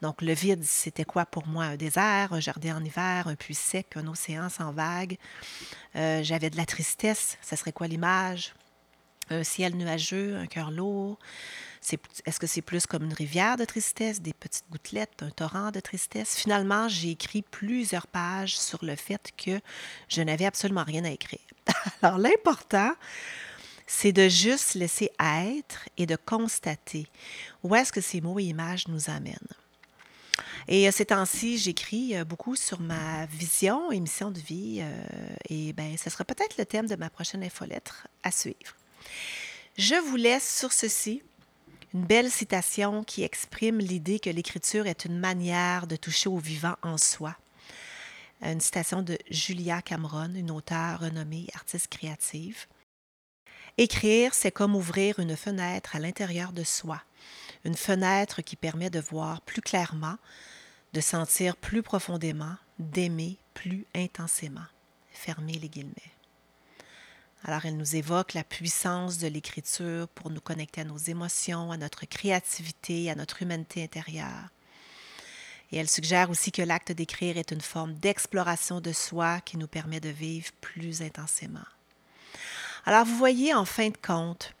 Donc, 0.00 0.22
le 0.22 0.32
vide, 0.32 0.62
c'était 0.64 1.04
quoi 1.04 1.26
pour 1.26 1.48
moi? 1.48 1.64
Un 1.64 1.76
désert, 1.76 2.32
un 2.32 2.40
jardin 2.40 2.76
en 2.76 2.84
hiver, 2.84 3.26
un 3.26 3.34
puits 3.34 3.54
sec, 3.54 3.96
un 3.96 4.06
océan 4.06 4.48
sans 4.48 4.72
vagues. 4.72 5.18
Euh, 5.96 6.22
j'avais 6.22 6.50
de 6.50 6.56
la 6.56 6.66
tristesse. 6.66 7.36
Ça 7.42 7.56
serait 7.56 7.72
quoi 7.72 7.88
l'image? 7.88 8.54
Un 9.30 9.44
ciel 9.44 9.76
nuageux, 9.76 10.36
un 10.36 10.46
cœur 10.46 10.70
lourd. 10.70 11.18
Est-ce 12.26 12.40
que 12.40 12.46
c'est 12.46 12.62
plus 12.62 12.86
comme 12.86 13.04
une 13.04 13.12
rivière 13.12 13.56
de 13.56 13.64
tristesse, 13.64 14.20
des 14.20 14.32
petites 14.32 14.64
gouttelettes, 14.70 15.22
un 15.22 15.30
torrent 15.30 15.70
de 15.70 15.80
tristesse? 15.80 16.36
Finalement, 16.36 16.88
j'ai 16.88 17.10
écrit 17.10 17.42
plusieurs 17.42 18.06
pages 18.06 18.58
sur 18.58 18.84
le 18.84 18.96
fait 18.96 19.32
que 19.36 19.60
je 20.08 20.22
n'avais 20.22 20.44
absolument 20.44 20.84
rien 20.84 21.04
à 21.04 21.10
écrire. 21.10 21.40
Alors, 22.02 22.18
l'important, 22.18 22.92
c'est 23.86 24.12
de 24.12 24.28
juste 24.28 24.74
laisser 24.74 25.10
être 25.18 25.88
et 25.96 26.06
de 26.06 26.16
constater 26.16 27.06
où 27.62 27.74
est-ce 27.74 27.92
que 27.92 28.00
ces 28.00 28.20
mots 28.20 28.38
et 28.38 28.44
images 28.44 28.86
nous 28.88 29.08
amènent. 29.08 29.36
Et 30.68 30.86
euh, 30.86 30.90
ces 30.92 31.06
temps-ci, 31.06 31.56
j'écris 31.56 32.16
euh, 32.16 32.24
beaucoup 32.24 32.54
sur 32.54 32.80
ma 32.80 33.24
vision 33.26 33.90
et 33.90 33.98
mission 33.98 34.30
de 34.30 34.38
vie. 34.38 34.80
Euh, 34.82 35.34
et 35.48 35.72
bien, 35.72 35.94
ce 35.96 36.10
sera 36.10 36.24
peut-être 36.24 36.58
le 36.58 36.66
thème 36.66 36.86
de 36.86 36.94
ma 36.96 37.08
prochaine 37.08 37.42
infolettre 37.42 38.06
à 38.22 38.30
suivre. 38.30 38.74
Je 39.76 39.94
vous 39.94 40.16
laisse 40.16 40.58
sur 40.58 40.72
ceci 40.72 41.22
une 41.94 42.04
belle 42.04 42.30
citation 42.30 43.02
qui 43.02 43.22
exprime 43.22 43.78
l'idée 43.78 44.18
que 44.18 44.28
l'écriture 44.28 44.86
est 44.86 45.04
une 45.04 45.18
manière 45.18 45.86
de 45.86 45.96
toucher 45.96 46.28
au 46.28 46.38
vivant 46.38 46.76
en 46.82 46.98
soi. 46.98 47.36
Une 48.42 48.60
citation 48.60 49.02
de 49.02 49.18
Julia 49.30 49.82
Cameron, 49.82 50.34
une 50.34 50.50
auteure 50.50 51.00
renommée 51.00 51.46
artiste 51.54 51.88
créative. 51.88 52.66
Écrire, 53.78 54.34
c'est 54.34 54.52
comme 54.52 54.76
ouvrir 54.76 55.18
une 55.18 55.36
fenêtre 55.36 55.96
à 55.96 55.98
l'intérieur 55.98 56.52
de 56.52 56.64
soi, 56.64 57.02
une 57.64 57.76
fenêtre 57.76 58.42
qui 58.42 58.56
permet 58.56 58.90
de 58.90 59.00
voir 59.00 59.40
plus 59.40 59.62
clairement, 59.62 60.18
de 60.92 61.00
sentir 61.00 61.56
plus 61.56 61.82
profondément, 61.82 62.56
d'aimer 62.78 63.38
plus 63.54 63.86
intensément. 63.94 64.66
Fermez 65.10 65.54
les 65.54 65.68
guillemets. 65.68 66.17
Alors, 67.44 67.64
elle 67.64 67.76
nous 67.76 67.96
évoque 67.96 68.34
la 68.34 68.44
puissance 68.44 69.18
de 69.18 69.28
l'écriture 69.28 70.08
pour 70.08 70.30
nous 70.30 70.40
connecter 70.40 70.80
à 70.80 70.84
nos 70.84 70.96
émotions, 70.96 71.70
à 71.70 71.76
notre 71.76 72.04
créativité, 72.04 73.10
à 73.10 73.14
notre 73.14 73.42
humanité 73.42 73.82
intérieure. 73.82 74.50
Et 75.70 75.76
elle 75.76 75.88
suggère 75.88 76.30
aussi 76.30 76.50
que 76.50 76.62
l'acte 76.62 76.92
d'écrire 76.92 77.36
est 77.36 77.50
une 77.50 77.60
forme 77.60 77.94
d'exploration 77.94 78.80
de 78.80 78.92
soi 78.92 79.40
qui 79.40 79.56
nous 79.56 79.68
permet 79.68 80.00
de 80.00 80.08
vivre 80.08 80.50
plus 80.60 81.02
intensément. 81.02 81.60
Alors, 82.86 83.04
vous 83.04 83.16
voyez, 83.16 83.54
en 83.54 83.64
fin 83.64 83.90
de 83.90 83.96
compte, 83.96 84.54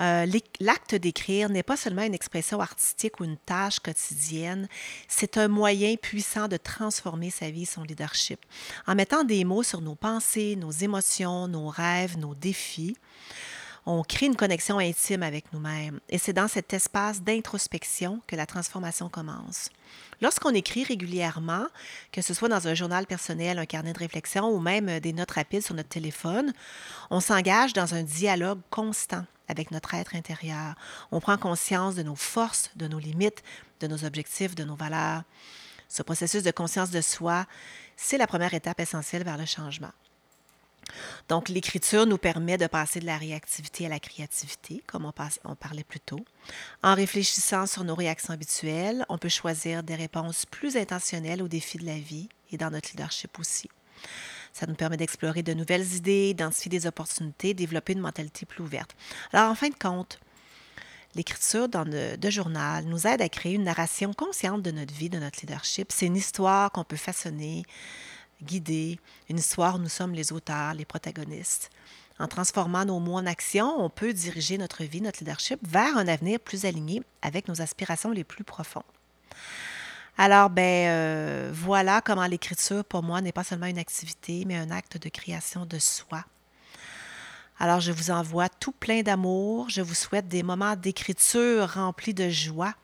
euh, 0.00 0.26
l'acte 0.60 0.94
d'écrire 0.94 1.48
n'est 1.48 1.62
pas 1.62 1.76
seulement 1.76 2.02
une 2.02 2.14
expression 2.14 2.60
artistique 2.60 3.20
ou 3.20 3.24
une 3.24 3.36
tâche 3.36 3.80
quotidienne, 3.80 4.68
c'est 5.08 5.38
un 5.38 5.48
moyen 5.48 5.96
puissant 5.96 6.48
de 6.48 6.56
transformer 6.56 7.30
sa 7.30 7.50
vie, 7.50 7.66
son 7.66 7.82
leadership. 7.82 8.44
En 8.86 8.94
mettant 8.94 9.24
des 9.24 9.44
mots 9.44 9.62
sur 9.62 9.80
nos 9.80 9.94
pensées, 9.94 10.56
nos 10.56 10.70
émotions, 10.70 11.48
nos 11.48 11.68
rêves, 11.68 12.18
nos 12.18 12.34
défis, 12.34 12.96
on 13.86 14.02
crée 14.02 14.26
une 14.26 14.36
connexion 14.36 14.78
intime 14.78 15.22
avec 15.22 15.52
nous-mêmes. 15.52 16.00
Et 16.08 16.18
c'est 16.18 16.32
dans 16.32 16.48
cet 16.48 16.72
espace 16.74 17.22
d'introspection 17.22 18.20
que 18.26 18.34
la 18.34 18.44
transformation 18.44 19.08
commence. 19.08 19.70
Lorsqu'on 20.20 20.54
écrit 20.54 20.82
régulièrement, 20.82 21.66
que 22.10 22.20
ce 22.20 22.34
soit 22.34 22.48
dans 22.48 22.66
un 22.66 22.74
journal 22.74 23.06
personnel, 23.06 23.58
un 23.58 23.66
carnet 23.66 23.92
de 23.92 23.98
réflexion 23.98 24.48
ou 24.48 24.58
même 24.58 24.98
des 24.98 25.12
notes 25.12 25.30
rapides 25.30 25.64
sur 25.64 25.74
notre 25.74 25.88
téléphone, 25.88 26.52
on 27.10 27.20
s'engage 27.20 27.72
dans 27.72 27.94
un 27.94 28.02
dialogue 28.02 28.60
constant 28.70 29.24
avec 29.48 29.70
notre 29.70 29.94
être 29.94 30.16
intérieur. 30.16 30.74
On 31.12 31.20
prend 31.20 31.38
conscience 31.38 31.94
de 31.94 32.02
nos 32.02 32.16
forces, 32.16 32.70
de 32.74 32.88
nos 32.88 32.98
limites, 32.98 33.44
de 33.78 33.86
nos 33.86 34.04
objectifs, 34.04 34.56
de 34.56 34.64
nos 34.64 34.74
valeurs. 34.74 35.22
Ce 35.88 36.02
processus 36.02 36.42
de 36.42 36.50
conscience 36.50 36.90
de 36.90 37.00
soi, 37.00 37.46
c'est 37.96 38.18
la 38.18 38.26
première 38.26 38.54
étape 38.54 38.80
essentielle 38.80 39.22
vers 39.22 39.38
le 39.38 39.46
changement. 39.46 39.92
Donc, 41.28 41.48
l'écriture 41.48 42.06
nous 42.06 42.18
permet 42.18 42.58
de 42.58 42.66
passer 42.66 43.00
de 43.00 43.06
la 43.06 43.18
réactivité 43.18 43.86
à 43.86 43.88
la 43.88 43.98
créativité, 43.98 44.82
comme 44.86 45.04
on, 45.04 45.54
parlait 45.54 45.84
plus 45.84 46.00
tôt. 46.00 46.24
En 46.82 46.94
réfléchissant 46.94 47.66
sur 47.66 47.84
nos 47.84 47.94
réactions 47.94 48.34
habituelles, 48.34 49.04
on 49.08 49.18
peut 49.18 49.28
choisir 49.28 49.82
des 49.82 49.94
réponses 49.94 50.46
plus 50.46 50.76
intentionnelles 50.76 51.42
aux 51.42 51.48
défis 51.48 51.78
de 51.78 51.86
la 51.86 51.98
vie 51.98 52.28
et 52.52 52.56
dans 52.56 52.70
notre 52.70 52.90
leadership 52.90 53.38
aussi. 53.38 53.68
Ça 54.52 54.66
nous 54.66 54.74
permet 54.74 54.96
d'explorer 54.96 55.42
de 55.42 55.52
nouvelles 55.52 55.94
idées, 55.94 56.28
d'identifier 56.28 56.70
des 56.70 56.86
opportunités, 56.86 57.52
développer 57.52 57.92
une 57.92 58.00
mentalité 58.00 58.46
plus 58.46 58.62
ouverte. 58.62 58.96
Alors, 59.32 59.50
en 59.50 59.54
fin 59.54 59.68
de 59.68 59.74
compte, 59.74 60.18
l'écriture 61.16 61.68
de, 61.68 62.30
journal 62.30 62.84
nous 62.84 63.06
aide 63.06 63.22
à 63.22 63.28
créer 63.28 63.54
une 63.54 63.64
narration 63.64 64.12
consciente 64.12 64.62
de 64.62 64.70
notre 64.70 64.94
vie, 64.94 65.10
de 65.10 65.18
notre 65.18 65.40
leadership. 65.40 65.90
C'est 65.90 66.06
une 66.06 66.16
histoire 66.16 66.70
qu'on 66.70 66.84
peut 66.84 66.96
façonner 66.96 67.64
guider 68.42 68.98
une 69.28 69.38
histoire 69.38 69.78
nous 69.78 69.88
sommes 69.88 70.12
les 70.12 70.32
auteurs, 70.32 70.74
les 70.74 70.84
protagonistes. 70.84 71.70
En 72.18 72.28
transformant 72.28 72.84
nos 72.84 72.98
mots 72.98 73.16
en 73.16 73.26
action, 73.26 73.78
on 73.78 73.90
peut 73.90 74.12
diriger 74.12 74.56
notre 74.56 74.84
vie, 74.84 75.02
notre 75.02 75.18
leadership 75.20 75.60
vers 75.62 75.98
un 75.98 76.08
avenir 76.08 76.40
plus 76.40 76.64
aligné 76.64 77.02
avec 77.20 77.46
nos 77.48 77.60
aspirations 77.60 78.10
les 78.10 78.24
plus 78.24 78.44
profondes. 78.44 78.82
Alors, 80.16 80.48
ben 80.48 80.88
euh, 80.88 81.50
voilà 81.52 82.00
comment 82.00 82.26
l'écriture, 82.26 82.84
pour 82.86 83.02
moi, 83.02 83.20
n'est 83.20 83.32
pas 83.32 83.44
seulement 83.44 83.66
une 83.66 83.78
activité, 83.78 84.44
mais 84.46 84.56
un 84.56 84.70
acte 84.70 84.96
de 84.96 85.10
création 85.10 85.66
de 85.66 85.78
soi. 85.78 86.24
Alors, 87.58 87.80
je 87.80 87.92
vous 87.92 88.10
envoie 88.10 88.48
tout 88.48 88.72
plein 88.72 89.02
d'amour. 89.02 89.68
Je 89.68 89.82
vous 89.82 89.94
souhaite 89.94 90.26
des 90.26 90.42
moments 90.42 90.74
d'écriture 90.74 91.68
remplis 91.68 92.14
de 92.14 92.30
joie, 92.30 92.74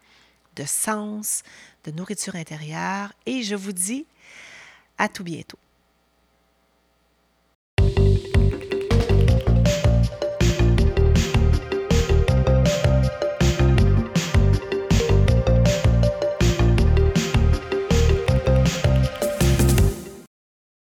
de 0.56 0.64
sens, 0.64 1.42
de 1.84 1.90
nourriture 1.90 2.36
intérieure. 2.36 3.14
Et 3.24 3.42
je 3.42 3.54
vous 3.54 3.72
dis 3.72 4.04
à 4.98 5.08
tout 5.08 5.24
bientôt. 5.24 5.58